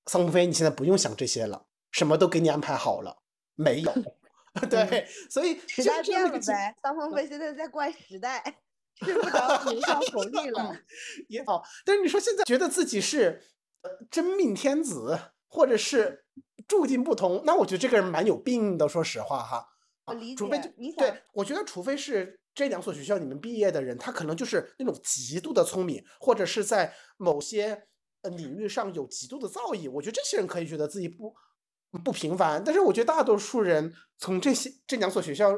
[0.05, 3.21] 桑鹏飞，你现在不用想这些了，什么都给你安排好了，
[3.55, 3.93] 没有，
[4.69, 8.61] 对，所以时代变了呗，桑鹏飞现在在怪时代。
[9.03, 10.73] 睡不着，名上红利了
[11.27, 13.43] 也好，但是你说现在觉得自己是
[14.09, 16.23] 真命天子，或者是
[16.65, 18.87] 注定不同，那我觉得这个人蛮有病的。
[18.87, 19.67] 说实话哈，
[20.37, 27.87] 除非你对，我觉得除非是这两所学校里面毕业的人，他可能就是那种极度的聪明，或者是在某些
[28.35, 29.91] 领域上有极度的造诣。
[29.91, 31.35] 我觉得这些人可以觉得自己不
[32.03, 35.51] 不平凡，但是我觉得大多数人从这些这两所学校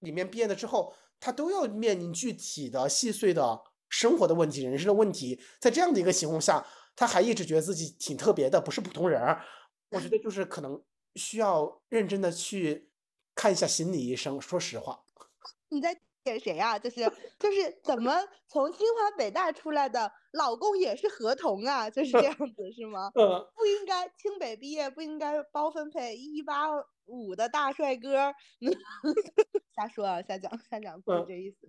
[0.00, 0.92] 里面毕业了之后。
[1.22, 3.60] 他都要面临具体的、细碎的
[3.90, 9.20] 生活的问题、人生的问题，在这样的一个情况下，他还一直觉得自己挺特别的，不是普通人。
[9.90, 10.82] 我觉得就是可能
[11.16, 12.88] 需要认真的去
[13.34, 14.40] 看一下心理医生。
[14.40, 15.04] 说实话，
[15.68, 16.78] 你在点谁啊？
[16.78, 17.00] 就是
[17.38, 18.12] 就是怎么
[18.48, 21.88] 从清华北大出来的老公也是合同啊？
[21.90, 23.10] 就是这样子是吗？
[23.14, 26.68] 嗯，不应该清北毕业不应该包分配一八
[27.06, 28.32] 五的大帅哥。
[29.74, 31.68] 瞎说啊，瞎讲，瞎讲，不是这意思。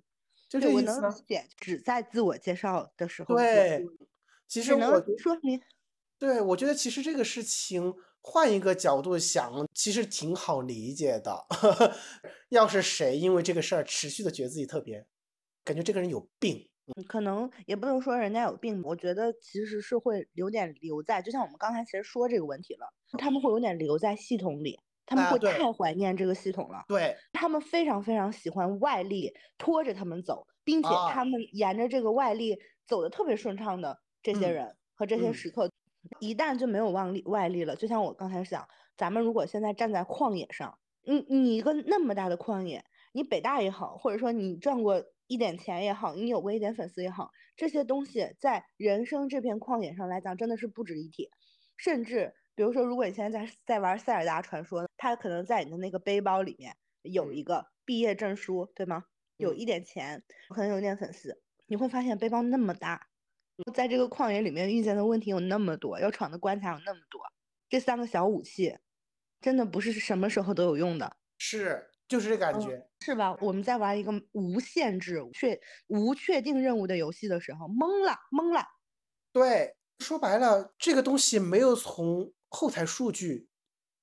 [0.49, 3.35] 就是我能理解，只在自我介绍的时候。
[3.35, 3.85] 对，
[4.47, 5.61] 其实我说明。
[6.19, 11.45] 对，我觉得其实这个事情换一个角度想，其实挺好理解的。
[12.49, 15.05] 要是谁因为这个事儿持续的觉得自己特别，
[15.63, 16.67] 感觉这个人有病。
[17.07, 24.79] 可能也不能说人家有病，我觉得其实是会有点留在，就像我们刚才其实说这个问题了，他们会有点留在系统里。
[25.03, 32.57] 他们会太怀念这个系统了，对他们非常非常喜欢外力拖着他们走，并且他们沿着这个外力
[32.87, 35.69] 走的特别顺畅的这些人和这些时刻，
[36.19, 42.83] 一旦就没有外力外力了，就像我刚才讲，咱们如果现在站在旷野上，你你一个那么大的旷野，
[43.13, 51.29] 你北大也好，或者说你赚过一点钱也好，你有过一点粉丝也好，这些东西在人生这片旷野上来讲，真的是不值一提，
[51.77, 52.33] 甚至。
[52.53, 59.05] 比如说，如果你现在在在玩塞尔达传说，它可能在你的那个背包里面有一个毕业证书，对吗？
[59.37, 63.07] 有一点钱，可能有点粉丝，你会发现背包那么大，
[63.73, 67.21] 在这个旷野里面遇见的问题有那么多，要闯的关卡有那么多，
[67.69, 68.77] 这三个小武器
[69.39, 73.35] 真的不是什么时候都有用的，是，就是这感觉，是吧？
[73.41, 78.65] 我们在玩一个无限制、确无确定任务的游戏的时候，懵了，懵了。
[79.31, 82.33] 对，说白了，这个东西没有从。
[82.53, 83.47] 后台数据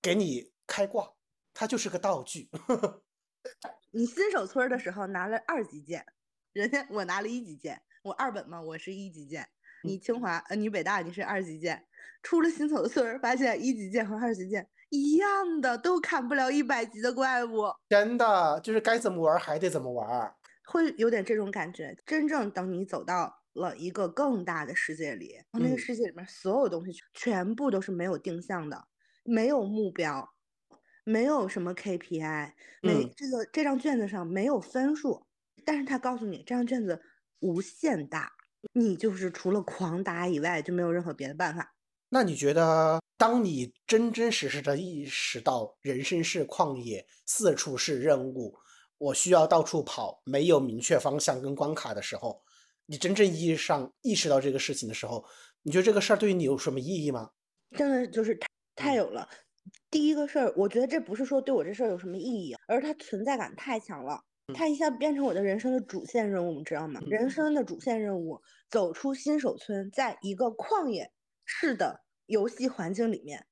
[0.01, 1.13] 给你开挂，
[1.53, 2.49] 它就是个道具。
[3.93, 6.07] 你新手村的时候拿了二级剑，
[6.55, 9.47] 人家我拿了一级剑，我二本嘛，我是一级剑。
[9.85, 11.85] 你清华呃，你北大你是二级剑，
[12.23, 17.67] 出了新手村发现一级剑和二级剑一样的，都砍不了一百级的怪物。
[17.89, 21.97] 真的就是该怎么玩还得怎么玩，会有点这种感觉。
[22.07, 23.37] 真正等你走到。
[23.55, 28.87] 了一个更大的世界里，那个世界里面所有东西全部都是没有定向的，
[29.25, 30.33] 没有目标，
[31.03, 35.27] 没有什么 KPI，没这个这张卷子上没有分数，
[35.65, 37.03] 但是他告诉你这张卷子
[37.41, 38.33] 无限大，
[38.73, 41.75] 你就是除了狂打以外就没有任何别的办法。
[42.11, 48.57] 那你觉得，当你真真实实的意识到人生是旷野，四处是任务，
[48.97, 52.43] 我需要到处跑，没有明确方向跟关卡的时候？
[52.87, 55.23] 你真正意义上意识到这个事情的时候，
[55.63, 57.31] 你觉得这个事儿对于你有什么意义吗？
[57.77, 59.29] 真的就是太太有了。
[59.91, 64.23] 第一个事儿，我觉得这不是说对我这事儿有什么意义，而是它存在感太强了，
[64.55, 67.01] 它一下变成我的人生的主线任务，你知道吗？
[67.07, 71.13] 人生的主线任务，走出新手村，在一个旷野
[71.45, 73.47] 式的游戏环境里面，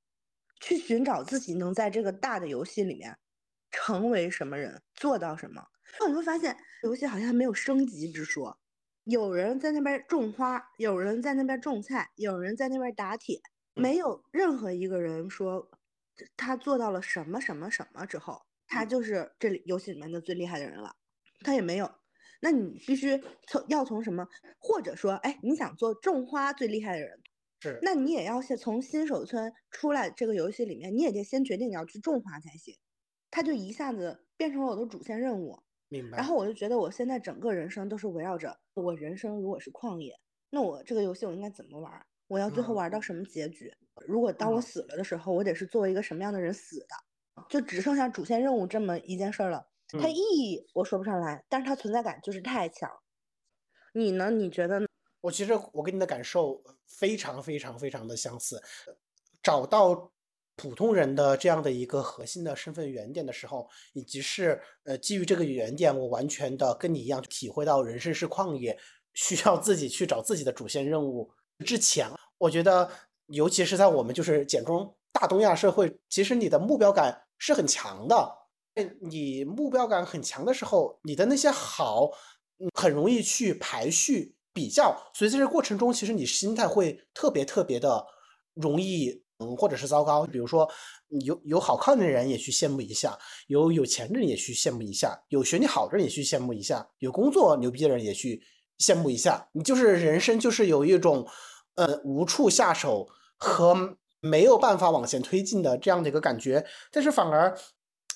[0.61, 3.19] 去寻找自己能在这个大的游戏里面
[3.71, 5.63] 成为什么人，做到什么。
[6.01, 8.59] 那你会发现，游戏好像没有升级之说。
[9.05, 13.41] 有人在那边种花，有人在那边种菜，有人在那边打铁，
[13.75, 15.71] 没有任何一个人说
[16.37, 20.97] 他做到了什么什么什么之后，他就是这里游戏里面的最厉害的人了。
[21.45, 21.91] 他也没有。
[22.41, 24.27] 那你必须从要从什么，
[24.59, 27.19] 或者说，哎，你想做种花最厉害的人，
[27.61, 32.77] 是，那你也要先从新手村出来这个游戏里面，你也得先决定你要去种花才行。
[33.31, 35.59] 他就一下子变成了我的主线任务。
[35.89, 36.19] 明白。
[36.19, 40.13] 然后我就觉得我现在整个人生都是围绕着我人生如果是旷野，
[40.51, 42.07] 那我这个游戏我应该怎么玩？
[42.29, 43.73] 我要最后玩到什么结局？
[44.07, 46.89] 如果当我死了的时候，我得是作为一个什么样的人死的？
[47.49, 49.67] 就只剩下主线任务这么一件事儿了。
[50.01, 52.91] 它意义我说不上来，但是它存在感就是太强。
[53.93, 54.31] 你呢？
[54.31, 54.87] 你觉得呢？
[55.21, 58.63] 我其实我跟你的感受非常非常非常的相似，
[59.43, 60.13] 找到。
[60.59, 68.75] 普通人的这样的一个核心的身份原点的时候，以及是呃基于这个原点，我完全的跟你一样体会到人生是旷野，
[69.13, 72.91] 需要自己去找自己的主线任务之前，我觉得
[73.27, 78.31] 尤其是在我们就是简中大东亚社会，其实你的目标感是很强的。
[79.01, 82.11] 你目标感很强的时候，你的那些好，
[82.75, 88.07] 很容易去排序比较，所以在这过程中，其实你心态会特别特别的
[88.55, 89.23] 容易。
[89.39, 90.67] 嗯，或者是糟糕，比如说
[91.27, 98.43] 有有好看的人也去羡慕一下，有有钱的人也去羡慕一下，有学历好的人也去羡慕一下，有工作牛逼的人也去
[98.79, 99.47] 羡慕一下。
[99.53, 101.29] 你就是人生就是有一种
[101.75, 106.65] 呃无处下手和没有办法往前推进的这样的一个感觉。
[106.91, 107.57] 但是反而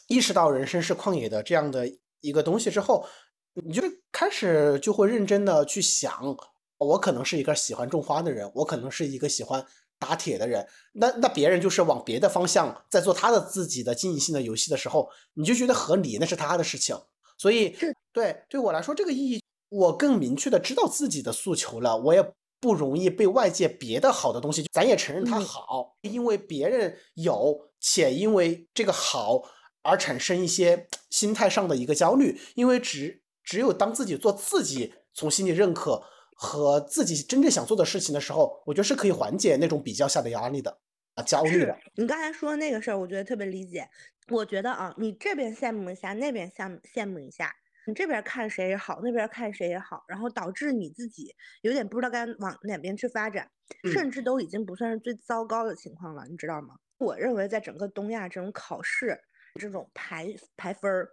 [0.09, 1.89] 意识到人生是旷野的这样的
[2.21, 3.07] 一个东西之后，
[3.65, 6.37] 你就开始就会认真的去想，
[6.79, 9.65] 我可能是一个喜欢种花的人，我可能是一个喜欢。
[10.03, 16.99] 打铁的人，那那别人就是往别的方向在做他的自己的经营性的游戏的时候，你就觉得合理，那是他的事情。
[17.37, 17.77] 所以，
[18.11, 22.23] 对对我来说，这个意义我更明确的知道自己的诉求了，我也
[22.61, 29.43] 不容易被外界别的好的东西，咱也承认它好，因为别人有，且因为这个好
[29.83, 36.03] 而产生一些心态上的一个焦虑，因为只只有当自己做自己，从心里认可。
[36.43, 40.75] 和自己真正想做的事情的时候，我觉得是可以缓解那种比较下的压力的
[41.15, 41.77] 啊，焦虑的。
[41.97, 43.87] 你刚才说那个事儿，我觉得特别理解。
[44.31, 47.55] 我觉得啊，你这边羡慕一下，那边羡羡慕一下，
[47.87, 53.51] 你这边看谁也好，那边看谁也好，然后导致你自己有点不知道该往哪边去发展，
[53.93, 56.77] 甚至都已经不算是最糟糕的情况了，你知道吗？
[56.99, 59.21] 我认为在整个东亚这种考试
[59.59, 61.09] 这种排排分儿。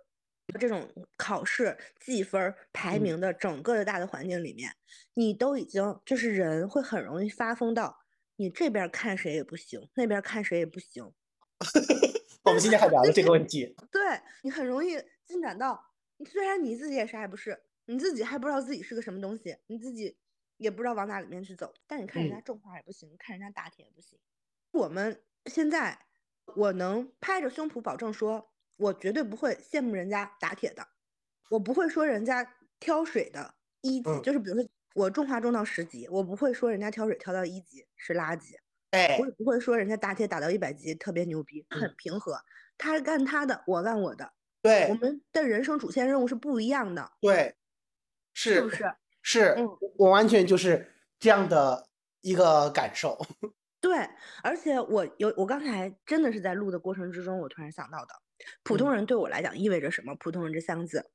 [0.57, 4.71] 这种考试计分排名的整个的大的环境里面，
[5.13, 7.97] 你都已经就是人会很容易发疯到
[8.37, 11.11] 你这边看谁也不行，那边看谁也不行。
[12.45, 13.75] 我们今天还聊了这个问题。
[13.91, 14.01] 对
[14.41, 15.86] 你很容易进展到，
[16.25, 20.17] 虽然你自己也啥也不是，你自己还不知道自己是个什么东西，你自己
[20.57, 24.19] 也不知道往哪里面去走，但你看人家种花也不行，看人家打铁也不行。
[24.71, 26.05] 我们现在，
[26.55, 28.51] 我能拍着胸脯保证说。
[28.79, 30.87] 我绝对不会羡慕人家打铁的，
[31.49, 32.47] 我不会说人家
[32.79, 38.53] 挑水的一级，就是比如说我种花种到十级，我不会说人家挑水挑到一级是垃圾，
[38.91, 42.39] 对，我也不会说人家打铁打到一百级特别牛逼，很平和，
[42.77, 44.31] 他干他的，我干我的，
[44.67, 47.55] 对，我们的人生主线任务是不一样的，对，
[48.33, 48.93] 是是不是？
[49.21, 49.55] 是，
[49.97, 51.87] 我完全就是这样的
[52.21, 53.17] 一个感受，
[53.79, 53.97] 对，
[54.43, 58.07] 而且我有，我刚才真的是在录的过程之中，我突然想到的。
[58.63, 60.13] 普通人对我来讲意味着什么？
[60.15, 61.09] 普通人这三个字，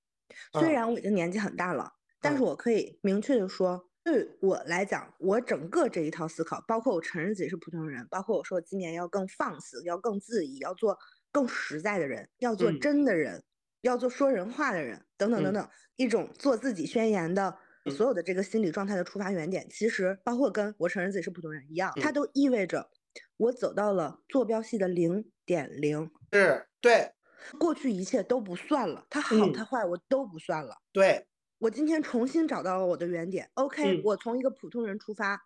[0.53, 10.99] 虽然我已经年纪很大了，但是我可以明确的说，对我来讲，我整个这一套思考，包括我承认自己是普通人，包括我说今年要更放肆，要更自疑，要做
[11.33, 13.43] 更实在的人，要做真的人，
[13.81, 17.57] 要做说人话的人，等等等等，一种做自己宣言的
[17.97, 22.91] 所有的这个心理状态的出发原点，其实包括跟我承认自己是普通人一样，它都意味着
[23.39, 26.11] 我走到了坐标系的零点零。
[26.33, 27.13] 是对，
[27.59, 30.77] 过去一切都不算了，它好它坏我都不算了。
[30.93, 31.27] 对，
[31.59, 33.51] 我今天重新找到了我的原点。
[33.55, 35.41] OK，我从一个普通人出发，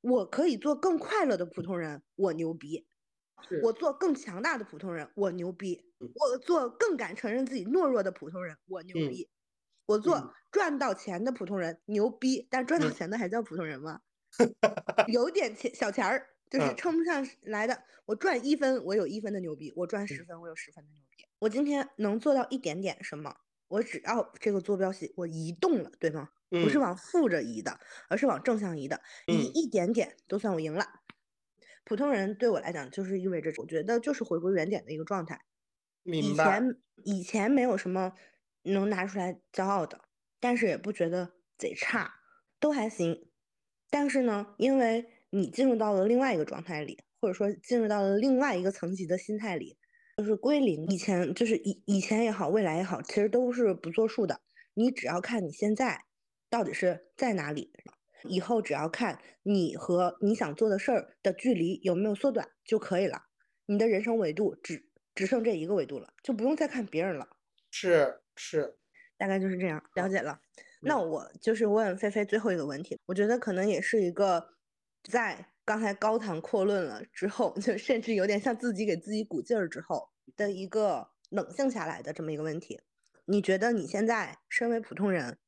[0.00, 2.84] 我可以做更快乐的普通人，我牛逼；
[3.58, 5.84] 我做更强大的普通人，我牛逼；
[6.14, 9.28] 我做更敢承认自己懦弱的普通人，我牛逼；
[9.86, 12.46] 我做赚到钱的普通人，牛逼。
[12.50, 14.00] 但赚到钱的还叫普通人吗？
[15.06, 17.82] 有点钱小钱儿，就是嗯称不上来的。
[18.06, 21.26] 我赚一分，我有一分的牛逼；我赚嗯十分，我有十分的牛逼。
[21.40, 23.34] 我今天能做到一点点什么？
[23.68, 26.30] 我只要这个坐标系我移动了，对吗？
[26.58, 27.78] 不是嗯往负着移的，
[28.08, 30.99] 而是往正向移的，移嗯一点点都算我赢了。
[31.84, 35.40] 普通人对我来讲，就是意味着我觉得就是回归原点的一个状态。
[36.04, 36.44] 以明白。
[36.44, 38.12] 前以前没有什么
[38.62, 40.00] 能拿出来骄傲的，
[40.38, 42.14] 但是也不觉得贼差，
[42.58, 43.28] 都还行。
[43.90, 49.76] 但是呢，因为你进入到了另外一个状态里，或者说进入到了另外一个层级的心态里，
[50.16, 50.86] 就是归零。
[50.86, 54.40] 以前就是以以前也好，未来也好，其实都是不作数的。
[54.74, 56.04] 你只要看你现在
[56.48, 57.72] 到底是在哪里，
[58.24, 63.22] 以后只要看你和你想做的事儿的距离有没有缩短就可以了。
[63.66, 67.28] 你的人生维度只只剩这一个维度了，就不用再看别人了。
[67.70, 68.76] 是是，
[69.16, 70.40] 大概就是这样，了解了。
[70.80, 74.54] 那嗯我就是问菲菲最后一个问题，我觉得可能也是一个
[75.04, 82.80] 在刚才高谈阔论了之后，就甚至有点像自己给自己鼓劲儿之后的一个冷静下来的这么一个问题。
[83.26, 85.38] 你觉得你现在身为普通人，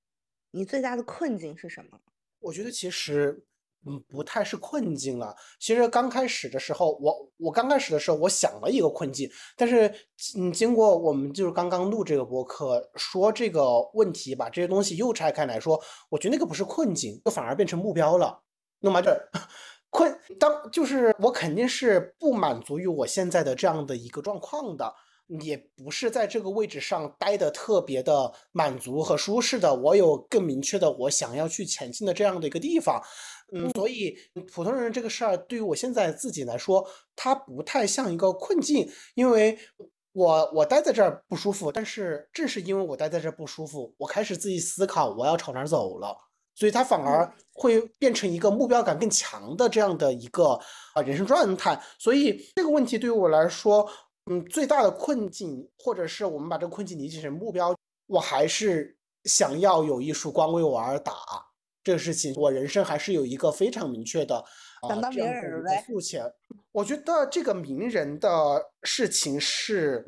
[0.53, 1.99] 你最大的困境是什么？
[2.43, 3.45] 我觉得其实
[3.87, 5.35] 嗯不太是困境了。
[5.59, 9.93] 其实刚开始的时候，我我刚开始的时候，我想了一个困境，但是
[10.37, 18.43] 嗯，经过我们就是刚刚录这个播客，说这个问题，把这些东西又拆开来说，我觉得那个不是困境，就反而变成目标了。
[18.81, 19.17] 那么这
[19.91, 24.95] 困当就是我肯定是不满足于我现在的这样的一个状况的。
[25.41, 33.01] 也不是在这个位置上待的特别的满足和舒适的，我有更明确的我想要去前进的这样的一个地方，
[33.55, 34.15] 嗯，所以
[34.53, 39.59] 普通人这个事儿对于我现在自己来说，它不太像一个困境，因为
[40.13, 46.15] 我我待在这儿不舒服，但是正是因为我待在这儿不舒服，我开始自己思考我要朝哪儿走了，
[46.55, 50.61] 所以它反而会变成一个目标感更强的这样的一个
[50.95, 53.89] 啊人生状态，所以这个问题对于我来说。
[54.31, 57.75] 嗯，最大的困境，或者是我们把这个困境理解成目标，
[58.07, 61.13] 我还是想要有一束光为我而打
[61.83, 66.21] 这个事情，我人生还是有一个非常明确的啊、想当名人呗诉求。
[66.71, 70.07] 我觉得这个名人的事情是，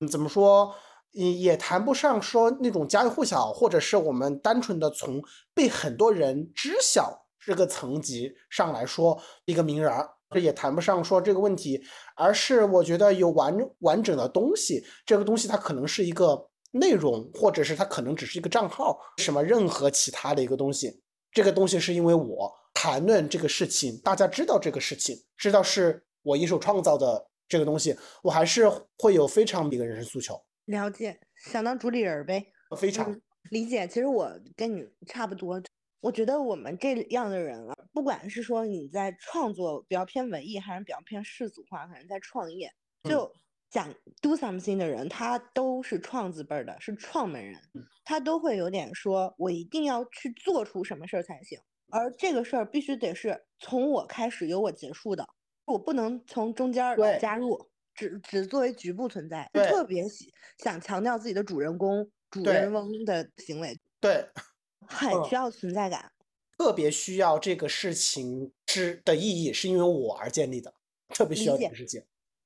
[0.00, 0.74] 嗯，怎么说，
[1.12, 5.22] 也也谈不上说那种家喻户晓，或者是我们单纯的从
[5.54, 10.06] 被很多人知晓这个层级上来说一个名人儿。
[10.06, 11.82] 这也谈不上说这个问题，
[12.16, 21.02] 而是我觉得有完完整的东西，这个东西它可能是一个内容，或者是它可能只是一个账号，什么任何其他的一个东西。
[21.32, 31.18] 这个东西是因为我谈论这个事情，大家知道这个事情，知道是我一手创造的这个东西，我还是会有非常一个人生诉求，了解，
[31.50, 32.46] 想当主理人呗。
[32.76, 33.20] 非常嗯
[33.50, 33.86] 理解。
[33.86, 35.60] 其实我跟你差不多，
[36.04, 42.70] 我觉得我们这样的人啊，不管是说你在创作比较偏文艺，还是比较偏世俗化，可能在创业，
[43.04, 43.32] 就
[43.70, 43.90] 讲
[44.20, 47.58] do something 的人，他都是创字辈儿的，是创门人，
[48.04, 55.26] 他都会有点说，我一定要去做出什么事儿才行，而这个事儿必须得是从我开始由我结束的，
[55.64, 57.58] 我不能从中间儿加入，
[57.94, 64.44] 只只作为局部存在，特别喜想强调自己的主人公、主人翁的行为，对，嗯
[64.88, 66.12] 很需要存在感。
[66.56, 70.72] 特别需要这个事情之的意义，是因为我而建立的，
[71.08, 72.02] 特别需要这个事情。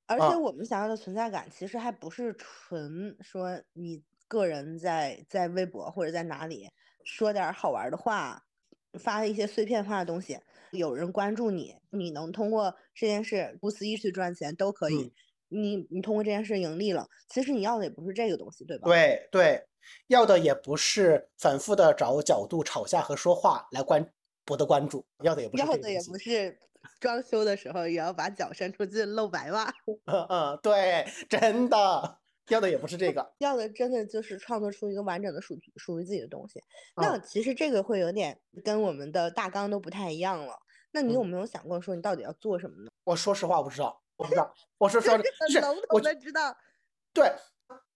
[0.07, 6.67] 而啊且我们想要的存在感，其实还不是纯说你个人在在微博或者在哪里
[7.05, 8.43] 说点儿好玩儿的话，
[8.99, 10.39] 发一些碎片化的东西，
[10.71, 15.03] 有人关注你，你能通过这件事不思议去赚钱都可以。
[15.03, 15.11] 嗯
[15.51, 18.87] 你你通过这件事盈利了，其实你要的也不是这个东西，对吧？
[18.89, 19.65] 对对，
[20.07, 24.11] 要的也不是反复的找角度吵架和说话来关
[24.45, 26.57] 博得关注，要的也不是要的也不是
[26.99, 29.73] 装修的时候也要把脚伸出去露白袜。
[30.05, 33.33] 嗯嗯，对，真的要的也不是这个。
[33.39, 36.63] 要的真的就是创作出一个完整的属属于自己的东西。
[36.95, 40.59] 那嗯其实这个会有点跟我们的大纲都不太一样了。
[40.91, 42.89] 那你有嗯没有想过说你到底要做什么呢？
[43.03, 44.51] 我说实话，我不知道，我不知道。
[44.79, 46.55] 我说实话，是很笼我统的知道，
[47.13, 47.31] 对，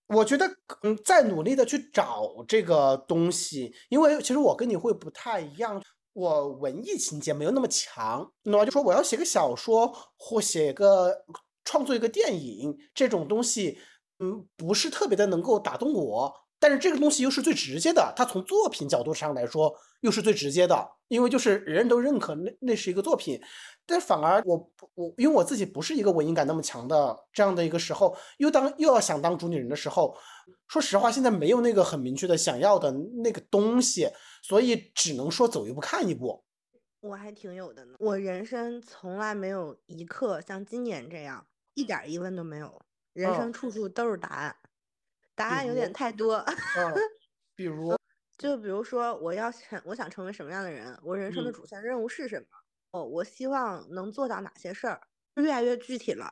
[0.07, 0.45] 我觉得
[0.81, 5.81] 嗯，在努力的去找这个东西，因为其实我跟你会不太一样，
[6.13, 11.23] 我文艺情节没有那么强，那么就说我要写个小说或写个
[11.63, 13.77] 创作一个电影这种东西，
[14.19, 16.33] 嗯，不是特别的能够打动我。
[16.59, 19.73] 但是这个东西又是最直接的，它从作品角度上来说
[20.03, 23.41] 又是最直接的，因为就是人人都认可那那是一个作品。
[23.85, 30.15] 但反而我我因为我自己不是一个文艺感那么强的这样的一个时候，又当又要想当主理人的时候，
[30.67, 32.91] 说实话，现在没有那个很明确的想要的
[33.23, 34.09] 那个东西，
[34.41, 36.43] 所以只能说走一步看一步。
[37.01, 37.95] 我还挺有的呢。
[37.99, 42.81] 我人生从来没有一刻像今年这样，一点疑问都没有，
[43.13, 44.55] 人嗯生处处都是答案，
[45.35, 46.35] 答案有点太多。
[46.77, 46.93] 嗯，
[47.55, 47.93] 比如，
[48.43, 50.99] 就比如说，我要想，我想成为什么样的人？
[51.01, 52.45] 我人生的嗯主线任务是什么？
[52.91, 54.99] 哦，我希望能做到哪些事儿？
[55.35, 56.31] 越来越具体了。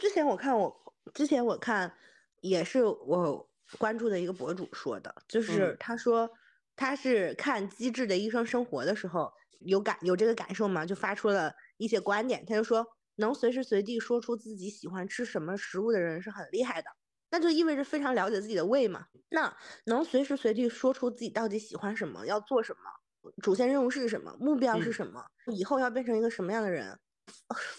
[0.00, 1.94] 之前我看我，之前我看
[2.40, 6.28] 也是我关注的一个博主说的，就是嗯他说
[6.74, 12.44] 他是看《机智的医生生活》的时候有感有这个感受嘛，就发出了一些观点。
[12.44, 12.84] 他就说，
[13.16, 16.90] 能随时随地说出自己喜欢吃什么食物的人是很厉害的，
[17.30, 19.06] 那就意味着非常了解自己的胃嘛。
[19.30, 19.56] 那
[19.86, 26.98] 能随时随地说出自己到底喜欢什么，要做什么，主线任务是什么，目标是嗯什么，以后要变成一个什么样的人，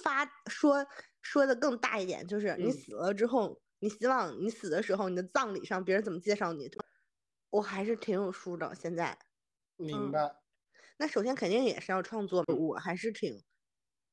[0.04, 0.86] 发说
[1.22, 6.70] 说的更大一点，就是你嗯死了之后，你希望你死的时候，你的葬礼上别人怎么介绍你，
[7.52, 8.74] 我还是挺有数的。
[8.76, 9.18] 现在，
[9.78, 10.42] 嗯明白。
[10.98, 13.44] 那首先肯定也是要创作，我还是挺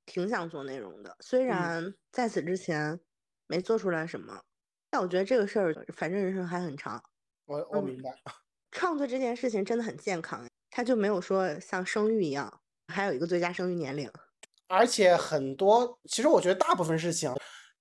[0.06, 3.00] 挺想做内容的，虽然在此之前
[3.46, 4.42] 没做出来什么，
[4.90, 7.02] 但我觉得这个事儿反正人生还很长。
[7.46, 8.10] 我我嗯明白。
[8.70, 14.10] 创作这件事情真的很健康，它就没有说像生育一样，还有一个最佳生育年龄。
[14.66, 17.34] 而且很多，其实我觉得大部分事情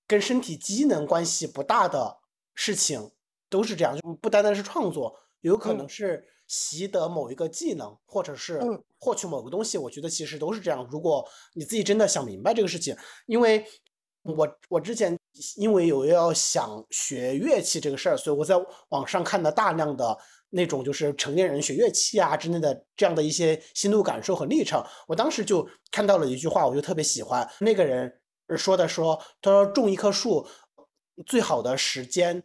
[0.07, 2.19] 跟身体机能关系不大的
[2.55, 3.11] 事情
[3.49, 9.77] 都是这样，就不单单是创作，有可能嗯是习得某一个技能，或者是嗯获取某个东西。
[9.77, 10.87] 我觉得其实都是这样。
[10.89, 12.95] 如果你自己真的想明白这个事情，
[13.25, 13.65] 因为
[14.21, 15.16] 我我之前
[15.55, 18.55] 因为有要想学乐器这个事儿，所以我在
[18.89, 20.17] 网上看了大量的
[20.49, 24.83] 那种就是成年人学乐器啊之类的这样的一些心路感受和历程。
[25.07, 27.47] 我当时就看到了一句话，我就特别喜欢。
[27.59, 28.21] 那个人
[28.57, 30.47] 说的说，他说种一棵树
[31.25, 32.43] 最好的时间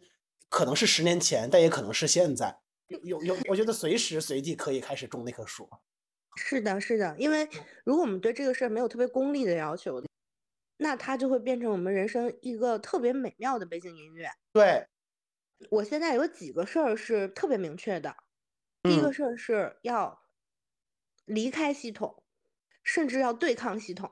[0.49, 2.57] 可能是十年前，但也可能是现在。
[3.03, 5.67] 有有，我觉得随时随地可以开始种那棵树。
[6.35, 7.47] 是的，是的，因为
[7.85, 10.03] 如果我们对这个事儿没有特别功利的要求，
[10.77, 14.29] 那它就会变成我们人生一个特别美妙的背景音乐。
[14.53, 14.87] 对，
[15.69, 18.15] 我现在有几个事儿是特别明确的，
[18.83, 20.23] 第一个嗯事儿是要
[21.25, 22.23] 离开系统，
[22.83, 24.11] 甚至要对抗系统。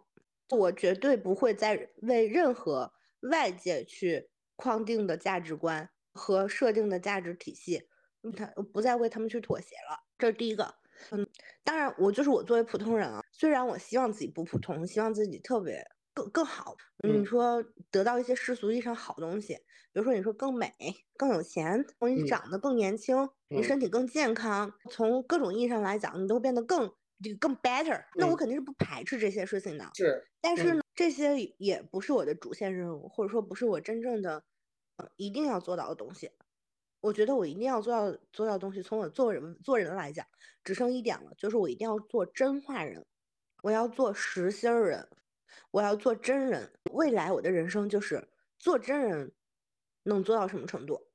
[0.49, 7.87] 我绝对不会再为任何外界去框定的价值观和设定的价值体系，
[8.23, 9.97] 嗯他不再为他们去妥协了。
[10.17, 10.75] 这是第一个。
[11.11, 11.25] 嗯，
[11.63, 15.83] 当然，我就是我作为普通人啊，虽然我希望自己不普通，希望自己特别
[16.13, 16.75] 更更好。
[17.03, 19.55] 你嗯说得到一些世俗意义上好东西，
[19.91, 20.73] 比如说你说更美、
[21.17, 26.91] 更有钱，你嗯长得更年轻，你嗯身体更健康，从各种意义上来讲，你都变得更
[27.23, 28.03] 这个更 better。
[28.17, 29.93] 那我嗯肯定是不排斥这些事情的。
[29.93, 34.43] 是，嗯但是呢，这些也不是我的主线任务，或者说不是我真正的
[34.97, 36.31] 呃一定要做到的东西。
[37.01, 40.25] 我觉得我一定要做到做到的东西，从我做人做人来讲，
[40.63, 43.05] 只剩一点了，就是我一定要做真话人，
[43.63, 45.07] 我要做实心儿人，
[45.71, 46.71] 我要做真人。
[46.91, 48.29] 未来我的人生就是
[48.59, 49.33] 做真人
[50.03, 51.07] 能做到什么程度，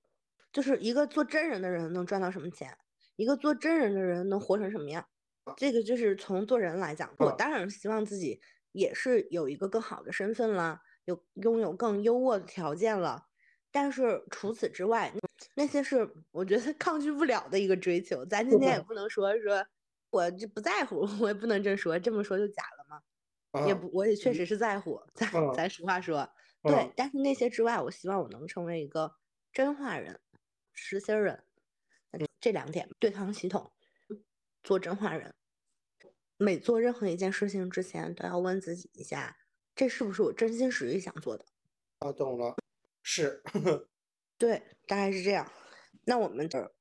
[0.53, 2.77] 就是一个做真人的人能赚到什么钱，
[3.17, 5.07] 一个做真人的人能活成什么样。
[5.57, 8.41] 这个就是从做人来讲，我嗯当然希望自己
[8.73, 13.27] 也是有一个更好的身份啦，有拥有更优渥的条件了。
[13.71, 15.13] 但是除此之外，
[15.55, 18.25] 那些是我觉得 抗拒不了的一个追求。
[18.25, 19.65] 咱今天也不能说说
[20.11, 22.76] 我就不在乎，我也不能这么说，这么说就假了嘛。
[23.65, 26.29] 也嗯不，我也确嗯实是在乎，咱嗯咱实话说，
[26.65, 26.93] 对嗯。
[26.97, 29.13] 但是那些之外，我希望我能成为一个
[29.53, 30.21] 真话人、
[30.73, 31.45] 实心儿人。
[32.13, 33.73] 那这这两点，对抗系统，
[34.63, 35.35] 做真话人。
[36.39, 39.37] 每做任何一件事情之前，都要问自己一下，
[39.75, 41.47] 这是不是我真心实意想做的？
[42.01, 42.55] 啊，懂了，
[43.03, 43.43] 是，
[44.39, 45.51] 对，大概是这样。
[46.05, 46.75] 那我们这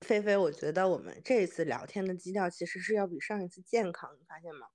[0.00, 4.68] 菲菲，我觉得我们这一次聊天的基调其实是要比上一次健康，你发现吗？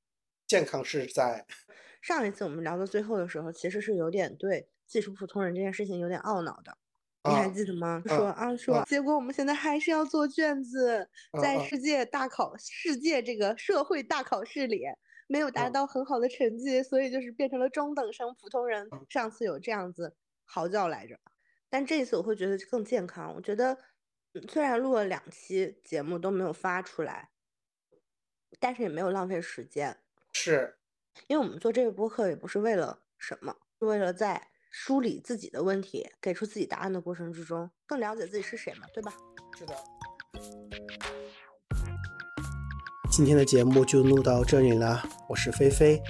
[0.52, 1.45] 健康是在，
[2.04, 6.78] 上一次我们聊到最后的时候，其实是有点对技术普通人这件事情有点懊恼的。
[7.24, 8.04] 你还啊记得吗？
[8.06, 11.10] 啊说啊说，啊结果我们现在还是要做卷子，
[11.41, 14.84] 在世界大考、世界这个社会大考试里
[15.28, 18.89] 没有达啊到很好的成绩，所以就是变成了中等生普通人。
[19.08, 21.18] 上次有这样子嚎叫来着，
[21.70, 23.34] 但这一次我会觉得更健康。
[23.34, 23.78] 我觉得，
[24.34, 27.30] 嗯虽然录了两期节目都没有发出来，
[28.60, 29.97] 但是也没有浪费时间。
[30.34, 30.78] 是，
[31.28, 39.14] 因为我们做这个播客也不是为了什么，是为了在梳理自己的问题、给出自己答案的过程之中，更了解自己是谁嘛，对吧？
[39.58, 39.76] 是的。
[43.12, 46.02] 今天的节目就录到这里了，我是菲菲。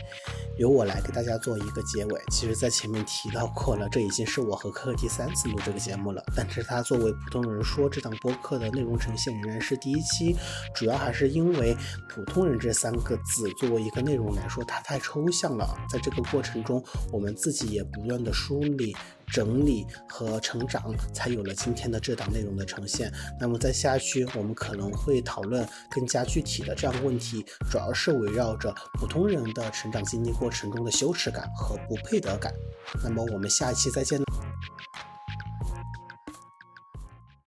[0.62, 2.22] 由我来给大家做一个结尾。
[2.30, 6.24] 其实，在前面提到过了，这已经是我和科科第三次录这个节目了。
[6.36, 10.36] 但是，他作为普通人说这档播客的内容呈现仍然是第一期，
[10.76, 11.76] 主要还是因为
[12.07, 15.76] “普通人”这三个字作为一个内容来说，它太抽象了。
[15.89, 18.95] 在这个过程中，我们自己也不断的梳理。
[19.32, 23.12] 整理和成长，才有了今天的这档内容的呈现。
[23.40, 32.54] 那么在下期，我们可能会讨论更加具体的这样问题，主要是围绕着普通人的成长经历过程中的羞耻感和不配得感。
[33.04, 34.22] 那么我们下一期再见。